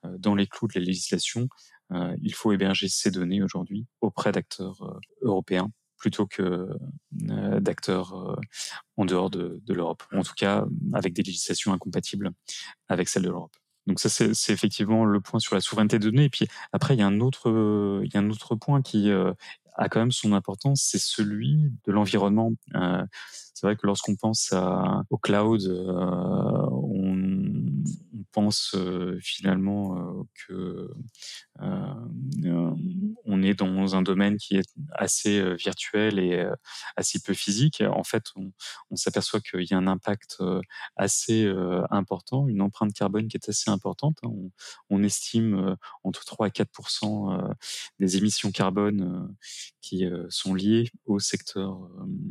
dans 0.04 0.34
les 0.34 0.46
clous 0.46 0.68
de 0.68 0.78
la 0.78 0.84
législation, 0.84 1.48
il 2.20 2.34
faut 2.34 2.52
héberger 2.52 2.88
ces 2.88 3.10
données 3.10 3.42
aujourd'hui 3.42 3.86
auprès 4.00 4.32
d'acteurs 4.32 5.00
européens 5.22 5.70
plutôt 5.98 6.26
que 6.26 6.68
d'acteurs 7.12 8.38
en 8.96 9.04
dehors 9.04 9.30
de, 9.30 9.60
de 9.64 9.74
l'Europe, 9.74 10.02
en 10.12 10.22
tout 10.22 10.34
cas 10.36 10.66
avec 10.94 11.12
des 11.12 11.22
législations 11.22 11.72
incompatibles 11.72 12.30
avec 12.88 13.08
celles 13.08 13.24
de 13.24 13.28
l'Europe. 13.28 13.54
Donc 13.86 14.00
ça, 14.00 14.08
c'est 14.08 14.52
effectivement 14.52 15.04
le 15.04 15.20
point 15.20 15.40
sur 15.40 15.54
la 15.54 15.60
souveraineté 15.60 15.98
de 15.98 16.10
données. 16.10 16.24
Et 16.24 16.30
puis 16.30 16.46
après, 16.72 16.94
il 16.94 17.00
y 17.00 17.02
a 17.02 17.06
un 17.06 17.20
autre, 17.20 18.02
il 18.04 18.12
y 18.12 18.16
a 18.16 18.20
un 18.20 18.30
autre 18.30 18.54
point 18.54 18.82
qui 18.82 19.10
a 19.80 19.88
quand 19.88 20.00
même 20.00 20.12
son 20.12 20.32
importance, 20.32 20.82
c'est 20.82 21.00
celui 21.00 21.72
de 21.86 21.92
l'environnement. 21.92 22.52
Euh, 22.74 23.04
c'est 23.54 23.66
vrai 23.66 23.76
que 23.76 23.86
lorsqu'on 23.86 24.16
pense 24.16 24.54
au 25.10 25.18
cloud, 25.18 25.62
euh, 25.62 26.66
on, 26.70 27.50
pense 28.32 28.74
euh, 28.76 29.18
finalement 29.20 30.24
que 30.46 30.88
on 33.30 33.42
est 33.42 33.54
dans 33.54 33.94
un 33.94 34.02
domaine 34.02 34.36
qui 34.36 34.56
est 34.56 34.68
assez 34.92 35.54
virtuel 35.54 36.18
et 36.18 36.46
assez 36.96 37.20
peu 37.20 37.34
physique. 37.34 37.82
En 37.82 38.04
fait, 38.04 38.24
on, 38.36 38.96
s'aperçoit 38.96 39.40
qu'il 39.40 39.62
y 39.62 39.74
a 39.74 39.78
un 39.78 39.86
impact 39.86 40.42
assez 40.96 41.50
important, 41.90 42.48
une 42.48 42.60
empreinte 42.60 42.92
carbone 42.92 43.28
qui 43.28 43.36
est 43.36 43.48
assez 43.48 43.70
importante. 43.70 44.18
Hein. 44.22 44.32
On, 44.90 45.02
estime 45.02 45.76
entre 46.04 46.24
3 46.24 46.46
à 46.46 46.50
4% 46.50 47.54
des 47.98 48.16
émissions 48.16 48.50
carbone 48.50 49.34
qui 49.80 50.04
sont 50.28 50.54
liés 50.54 50.90
au 51.06 51.18
secteur 51.18 51.88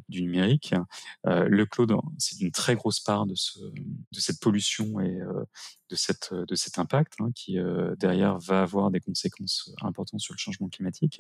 du 0.08 0.22
numérique. 0.22 0.74
le 1.26 1.66
cloud, 1.66 1.94
c'est 2.18 2.40
une 2.40 2.52
très 2.52 2.76
grosse 2.76 3.00
part 3.00 3.26
de, 3.26 3.36
ce, 3.36 3.60
de 3.60 4.20
cette 4.20 4.40
pollution 4.40 5.00
et 5.00 5.20
de, 5.90 5.96
cette, 5.96 6.34
de 6.34 6.56
cet 6.56 6.80
impact 6.80 7.14
hein, 7.20 7.32
qui, 7.36 7.58
derrière, 7.98 8.38
va 8.40 8.62
avoir 8.62 8.92
des 8.92 9.00
conséquences 9.00 9.72
importantes 9.82 10.22
sur 10.22 10.34
le 10.34 10.40
changement 10.40 10.70
climatique. 10.70 11.20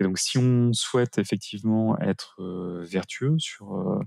Et 0.00 0.04
donc, 0.04 0.18
si 0.18 0.38
on 0.38 0.72
souhaite 0.72 1.18
effectivement 1.18 1.98
être 2.00 2.36
vertueux 2.82 3.36
sur, 3.38 4.00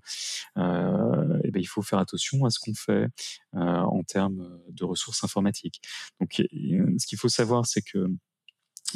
eh 0.55 0.59
ben, 0.59 1.59
il 1.59 1.67
faut 1.67 1.81
faire 1.81 1.99
attention 1.99 2.45
à 2.45 2.49
ce 2.49 2.59
qu'on 2.59 2.73
fait 2.73 3.07
en 3.53 4.03
termes 4.03 4.59
de 4.69 4.85
ressources 4.85 5.23
informatiques. 5.23 5.81
Donc, 6.19 6.33
ce 6.35 7.05
qu'il 7.07 7.17
faut 7.17 7.29
savoir, 7.29 7.65
c'est 7.65 7.81
que 7.81 8.07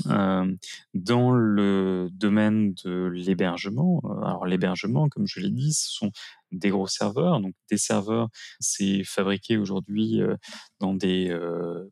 euh, 0.07 0.51
dans 0.93 1.31
le 1.31 2.09
domaine 2.11 2.73
de 2.85 3.05
l'hébergement, 3.13 4.01
euh, 4.05 4.21
alors 4.25 4.45
l'hébergement, 4.45 5.09
comme 5.09 5.27
je 5.27 5.39
l'ai 5.39 5.51
dit, 5.51 5.73
ce 5.73 5.91
sont 5.91 6.11
des 6.51 6.69
gros 6.69 6.87
serveurs. 6.87 7.39
Donc 7.39 7.53
des 7.69 7.77
serveurs, 7.77 8.29
c'est 8.59 9.03
fabriqué 9.03 9.57
aujourd'hui 9.57 10.21
euh, 10.21 10.35
dans 10.79 10.93
des 10.93 11.35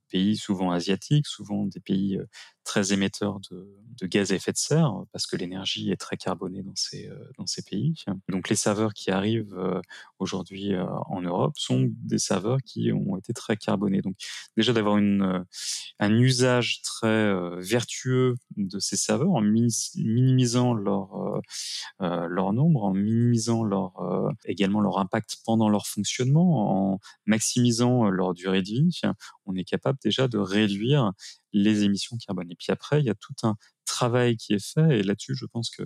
pays 0.09 0.37
souvent 0.37 0.71
asiatiques, 0.71 1.27
souvent 1.27 1.65
des 1.65 1.79
pays 1.79 2.19
très 2.67 2.91
émetteurs 2.91 3.39
de, 3.49 3.73
de, 4.01 4.07
gaz 4.07 4.31
à 4.31 4.35
effet 4.35 4.51
de 4.51 4.57
serre, 4.57 4.93
parce 5.13 5.25
que 5.25 5.37
l'énergie 5.37 5.89
est 5.89 5.95
très 5.95 6.17
carbonée 6.17 6.61
dans 6.61 6.75
ces, 6.75 7.09
dans 7.37 7.45
ces 7.45 7.63
pays. 7.63 7.95
Donc 8.29 8.49
les 8.49 8.55
serveurs 8.55 8.93
qui 8.93 9.09
arrivent 9.09 9.57
aujourd'hui 10.19 10.73
en 11.07 11.21
Europe 11.21 11.53
sont 11.57 11.89
des 11.89 12.19
serveurs 12.19 12.59
qui 12.65 12.91
ont 12.91 13.17
été 13.17 13.33
très 13.33 13.55
carbonés. 13.55 14.01
Donc 14.01 14.15
déjà 14.57 14.73
d'avoir 14.73 14.97
un 14.97 16.19
usage 16.19 16.81
très 16.81 17.33
vertueux 17.61 18.35
de 18.57 18.79
ces 18.79 18.97
serveurs 18.97 19.31
en 19.31 19.41
minimisant 19.41 20.73
leur, 20.73 21.41
leur 21.99 22.53
nombre, 22.53 22.83
en 22.83 22.93
minimisant 22.93 23.63
leur 23.63 23.93
également 24.45 24.81
leur 24.81 24.99
impact 24.99 25.37
pendant 25.45 25.69
leur 25.69 25.87
fonctionnement, 25.87 26.93
en 26.93 26.99
maximisant 27.25 28.09
leur 28.09 28.33
durée 28.33 28.61
de 28.61 28.67
vie, 28.67 29.01
on 29.45 29.55
est 29.55 29.63
capable 29.63 29.97
déjà 30.03 30.27
de 30.27 30.37
réduire 30.37 31.13
les 31.63 31.83
émissions 31.83 32.17
carbone. 32.17 32.51
Et 32.51 32.55
puis 32.55 32.71
après, 32.71 32.99
il 32.99 33.05
y 33.05 33.09
a 33.09 33.15
tout 33.15 33.33
un 33.43 33.55
travail 33.85 34.37
qui 34.37 34.53
est 34.53 34.73
fait, 34.73 34.99
et 34.99 35.03
là-dessus, 35.03 35.35
je 35.35 35.45
pense 35.45 35.69
que 35.69 35.83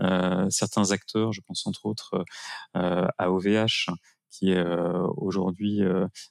euh, 0.00 0.48
certains 0.50 0.90
acteurs, 0.90 1.32
je 1.32 1.40
pense 1.46 1.66
entre 1.66 1.86
autres 1.86 2.24
euh, 2.76 3.06
à 3.18 3.30
OVH, 3.30 3.90
qui 4.30 4.50
est 4.50 4.64
aujourd'hui 5.18 5.80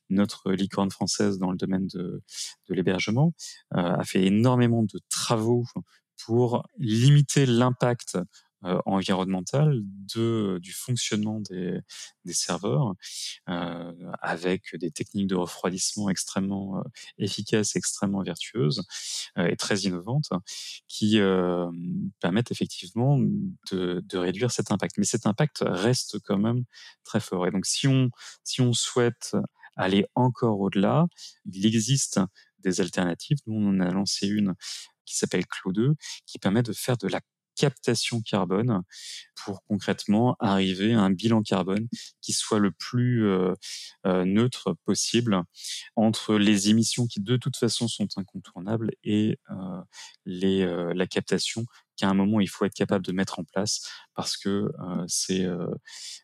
notre 0.10 0.52
licorne 0.54 0.90
française 0.90 1.38
dans 1.38 1.52
le 1.52 1.58
domaine 1.58 1.86
de, 1.86 2.24
de 2.68 2.74
l'hébergement, 2.74 3.32
a 3.70 4.04
fait 4.04 4.26
énormément 4.26 4.82
de 4.82 5.00
travaux 5.08 5.66
pour 6.26 6.64
limiter 6.80 7.46
l'impact 7.46 8.18
euh, 8.64 8.80
environnementale 8.86 9.82
du 9.84 10.72
fonctionnement 10.72 11.40
des, 11.40 11.82
serveurs 12.34 12.94
euh, 13.50 13.92
avec 14.22 14.76
des 14.76 14.92
techniques 14.92 15.28
de 15.28 15.36
refroidissement 15.36 16.10
extrêmement 16.10 16.78
euh, 16.78 16.84
efficaces, 17.18 17.76
extrêmement 17.76 18.22
vertueuses 18.22 18.86
euh, 19.38 19.48
et 19.48 19.56
très 19.56 19.80
innovantes 19.80 20.30
qui 20.88 21.20
permettent 22.20 22.52
effectivement 22.52 23.18
de, 23.72 24.04
de, 24.06 24.18
réduire 24.18 24.52
cet 24.52 24.72
impact. 24.72 24.98
Mais 24.98 25.06
cet 25.06 25.26
impact 25.26 25.64
reste 25.66 26.20
quand 26.20 26.38
même 26.38 26.64
très 27.04 27.20
fort. 27.20 27.48
Et 27.48 27.52
donc 27.52 27.66
si 27.66 27.88
on, 27.88 28.10
si 28.44 28.62
on 28.62 28.74
souhaite 28.74 29.36
aller 29.76 30.06
encore 30.16 30.60
au-delà, 30.60 31.08
il 31.52 31.66
existe 31.66 32.20
des 32.60 32.82
alternatives. 32.82 33.38
Nous, 33.48 33.56
on 33.56 33.70
en 33.70 33.80
a 33.80 33.92
lancé 33.92 34.28
une 34.28 34.54
qui 35.06 35.18
s'appelle 35.18 35.44
Clo2, 35.44 35.96
qui 36.26 36.40
permet 36.40 36.64
de 36.64 36.74
faire 36.74 36.98
de 36.98 37.08
la 37.08 37.22
captation 37.62 38.22
carbone 38.22 38.82
pour 39.36 39.64
concrètement 39.68 40.36
arriver 40.40 40.94
à 40.94 41.02
un 41.02 41.12
bilan 41.12 41.44
carbone 41.44 41.88
qui 42.20 42.34
soit 42.34 42.58
le 42.58 42.72
plus 42.72 43.28
euh, 43.28 43.54
euh, 44.08 44.26
neutre 44.26 44.76
possible 44.84 45.44
entre 45.96 46.40
les 46.40 46.70
émissions 46.70 47.06
qui 47.06 47.22
de 47.22 47.38
toute 47.38 47.56
façon 47.56 47.88
sont 47.88 48.08
incontournables 48.18 48.94
et 49.04 49.38
euh, 49.52 50.94
la 50.96 51.06
captation 51.06 51.66
qu'à 52.02 52.10
un 52.10 52.14
moment 52.14 52.40
il 52.40 52.50
faut 52.50 52.66
être 52.66 52.74
capable 52.74 53.06
de 53.06 53.12
mettre 53.12 53.40
en 53.40 53.44
place 53.44 53.88
parce 54.16 54.36
que 54.36 54.50
euh, 54.50 55.06
ces, 55.08 55.46
euh, 55.46 55.68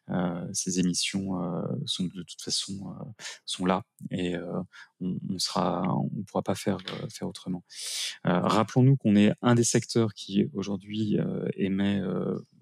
euh, 0.10 0.48
ces 0.54 0.80
émissions 0.80 1.34
sont 1.86 2.06
de 2.06 2.24
toute 2.24 2.42
façon 2.42 2.96
sont 3.46 3.66
là 3.66 3.84
et 4.12 4.36
on, 5.00 5.18
on, 5.30 5.40
sera 5.40 5.84
on 5.96 6.24
pourra 6.24 6.42
pas 6.42 6.56
faire 6.56 6.78
faire 7.14 7.28
autrement. 7.28 7.64
Rappelons-nous 8.24 8.98
qu'on 8.98 9.16
est 9.16 9.34
un 9.42 9.56
des 9.56 9.64
secteurs 9.64 10.14
qui 10.14 10.50
aujourd'hui 10.54 11.18
émet 11.56 12.02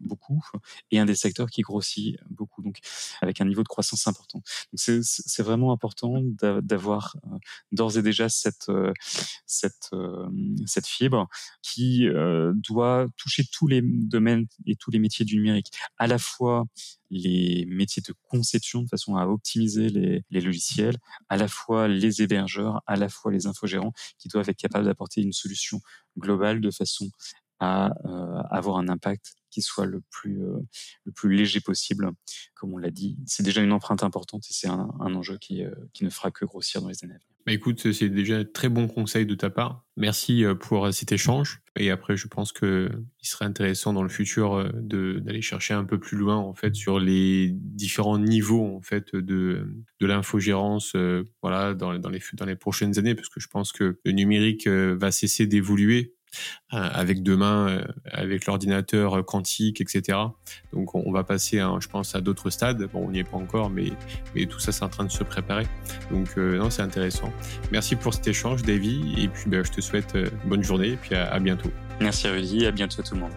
beaucoup 0.06 0.44
et 0.91 1.00
un 1.00 1.06
des 1.06 1.15
secteurs 1.15 1.50
qui 1.50 1.62
grossit 1.62 2.18
beaucoup 2.30 2.62
donc 2.62 2.80
avec 3.22 3.41
un 3.41 3.46
niveau 3.46 3.63
de 3.63 3.68
croissance 3.68 4.08
important. 4.08 4.41
C'est 4.76 5.44
vraiment 5.44 5.72
important 5.72 6.22
d'avoir 6.62 7.15
d'ores 7.72 7.98
et 7.98 8.02
déjà 8.02 8.30
cette 8.30 8.72
cette 9.46 9.91
cette 10.65 10.88
fibre 10.88 11.28
qui 11.62 12.08
doit 12.56 13.08
toucher 13.18 13.44
tous 13.52 13.68
les 13.68 13.82
domaines 13.84 14.48
et 14.65 14.76
tous 14.76 14.91
les 14.91 15.00
métiers 15.00 15.26
du 15.26 15.38
numérique, 15.38 15.72
à 15.98 16.08
la 16.08 16.18
fois 16.18 16.65
les 17.12 17.65
métiers 17.68 18.02
de 18.08 18.13
conception 18.24 18.82
de 18.82 18.88
façon 18.88 19.15
à 19.15 19.26
optimiser 19.28 19.89
les, 19.89 20.24
les, 20.30 20.41
logiciels, 20.41 20.98
à 21.30 21.38
la 21.38 21.48
fois 21.48 21.88
les 21.88 22.22
hébergeurs, 22.22 22.82
à 22.88 22.96
la 22.96 23.10
fois 23.10 23.32
les 23.32 23.48
infogérants 23.48 23.94
qui 24.18 24.28
doivent 24.28 24.50
être 24.50 24.58
capables 24.58 24.86
d'apporter 24.86 25.22
une 25.22 25.34
solution 25.34 25.82
globale 26.18 26.62
de 26.62 26.72
façon 26.72 27.10
à 27.60 27.91
euh, 28.06 28.41
avoir 28.50 28.78
un 28.78 28.89
impact 28.89 29.36
qui 29.50 29.62
soit 29.62 29.86
le 29.86 30.02
plus, 30.10 30.44
euh, 30.44 30.60
le 31.06 31.12
plus 31.13 31.34
léger 31.34 31.62
possible. 31.62 32.12
Comme 32.56 32.74
on 32.74 32.78
l'a 32.78 32.91
dit, 32.91 33.18
c'est 33.26 33.44
déjà 33.44 33.62
une 33.62 33.72
empreinte 33.72 34.04
importante 34.04 34.44
et 34.50 34.54
c'est 34.54 34.68
un, 34.68 34.89
enjeu 35.00 35.38
qui, 35.38 35.63
euh, 35.63 35.72
qui 35.94 36.04
ne 36.04 36.10
fera 36.10 36.32
que 36.32 36.44
grossir 36.44 36.82
dans 36.82 36.89
les 36.89 37.04
années 37.04 37.13
à 37.13 37.18
venir. 37.18 37.30
Bah 37.46 37.54
écoute, 37.54 37.91
c'est 37.94 38.10
déjà 38.10 38.38
un 38.38 38.44
très 38.44 38.70
bon 38.70 38.88
conseil 38.88 39.28
de 39.28 39.36
ta 39.36 39.52
part. 39.52 39.86
Merci 39.98 40.44
pour 40.62 40.91
cet 40.91 41.12
échange. 41.12 41.62
Et 41.78 41.91
après, 41.91 42.18
je 42.18 42.28
pense 42.28 42.52
que 42.52 42.89
il 43.22 43.28
serait 43.28 43.46
intéressant 43.46 43.94
dans 43.94 44.02
le 44.02 44.10
futur 44.10 44.74
d'aller 44.74 45.44
chercher 45.44 45.76
un 45.76 45.84
peu 45.84 46.00
plus 46.00 46.18
loin 46.18 46.38
en 46.38 46.56
fait 46.56 46.74
sur 46.74 47.00
les 47.00 47.52
différents 47.54 48.18
niveaux 48.18 48.76
en 48.76 48.82
fait 48.82 49.15
de 49.15 49.68
de 50.00 50.06
l'infogérance, 50.08 50.96
voilà, 51.44 51.76
dans, 51.76 52.00
dans 52.00 52.10
les 52.10 52.22
dans 52.34 52.46
les 52.46 52.56
prochaines 52.56 52.98
années, 52.98 53.13
parce 53.13 53.30
que 53.30 53.39
je 53.39 53.48
pense 53.48 53.72
que 53.72 54.00
le 54.04 54.12
numérique 54.12 54.68
va 54.68 55.12
cesser 55.12 55.46
d'évoluer 55.46 56.14
avec 56.69 57.24
demain, 57.24 57.69
euh, 57.69 57.86
avec 58.12 58.45
l'ordinateur 58.45 59.26
quantique, 59.26 59.82
etc. 59.82 60.17
Donc 60.74 60.95
on 60.95 61.12
va 61.12 61.24
passer, 61.24 61.60
hein, 61.60 61.78
je 61.82 61.88
pense, 61.88 62.15
à 62.15 62.21
d'autres 62.21 62.50
stades. 62.50 62.89
Bon, 62.91 63.08
on 63.08 63.12
n'y 63.12 63.19
est 63.19 63.24
pas 63.24 63.38
encore, 63.38 63.69
mais, 63.69 63.91
mais 64.34 64.45
tout 64.45 64.60
ça, 64.60 64.71
c'est 64.71 64.84
en 64.84 64.89
train 64.89 65.06
de 65.06 65.12
se 65.12 65.24
préparer. 65.24 65.67
Donc 66.12 66.30
euh, 66.38 66.58
non, 66.58 66.69
c'est 66.69 66.82
intéressant. 66.82 67.32
Merci 67.71 67.95
pour 67.95 68.13
cet 68.13 68.28
échange, 68.28 68.63
Davy, 68.63 69.15
et 69.17 69.28
puis 69.28 69.50
ben, 69.50 69.63
je 69.63 69.71
te 69.71 69.82
souhaite 69.82 70.17
bonne 70.45 70.63
journée, 70.63 70.89
et 70.89 70.98
puis 70.98 71.15
à, 71.15 71.32
à 71.32 71.39
bientôt. 71.39 71.71
Merci 72.02 72.28
Rudy, 72.28 72.65
à 72.65 72.71
bientôt 72.71 73.02
tout 73.02 73.15
le 73.15 73.21
monde. 73.21 73.32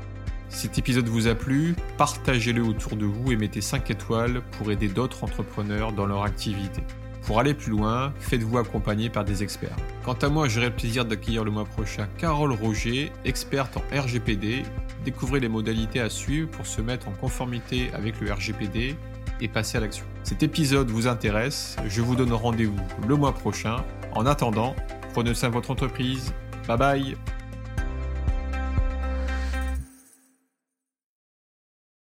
Cet 0.48 0.78
épisode 0.78 1.06
vous 1.06 1.28
a 1.28 1.34
plu, 1.34 1.76
partagez-le 1.98 2.62
autour 2.62 2.96
de 2.96 3.04
vous 3.04 3.32
et 3.32 3.36
mettez 3.36 3.60
5 3.60 3.90
étoiles 3.90 4.40
pour 4.52 4.72
aider 4.72 4.88
d'autres 4.88 5.22
entrepreneurs 5.22 5.92
dans 5.92 6.06
leur 6.06 6.24
activité. 6.24 6.82
Pour 7.28 7.40
aller 7.40 7.52
plus 7.52 7.72
loin, 7.72 8.14
faites-vous 8.20 8.56
accompagner 8.56 9.10
par 9.10 9.22
des 9.22 9.42
experts. 9.42 9.76
Quant 10.02 10.14
à 10.14 10.30
moi, 10.30 10.48
j'aurai 10.48 10.70
le 10.70 10.74
plaisir 10.74 11.04
d'accueillir 11.04 11.44
le 11.44 11.50
mois 11.50 11.66
prochain 11.66 12.08
Carole 12.16 12.52
Roger, 12.52 13.12
experte 13.26 13.76
en 13.76 13.82
RGPD. 13.94 14.62
Découvrez 15.04 15.38
les 15.38 15.50
modalités 15.50 16.00
à 16.00 16.08
suivre 16.08 16.48
pour 16.48 16.66
se 16.66 16.80
mettre 16.80 17.06
en 17.06 17.12
conformité 17.12 17.90
avec 17.92 18.18
le 18.22 18.32
RGPD 18.32 18.96
et 19.42 19.48
passer 19.48 19.76
à 19.76 19.82
l'action. 19.82 20.06
Cet 20.22 20.42
épisode 20.42 20.88
vous 20.88 21.06
intéresse, 21.06 21.76
je 21.86 22.00
vous 22.00 22.16
donne 22.16 22.32
rendez-vous 22.32 22.80
le 23.06 23.14
mois 23.14 23.34
prochain. 23.34 23.84
En 24.12 24.24
attendant, 24.24 24.74
prenez 25.12 25.34
soin 25.34 25.50
de 25.50 25.54
votre 25.54 25.70
entreprise. 25.70 26.32
Bye 26.66 26.78
bye 26.78 27.37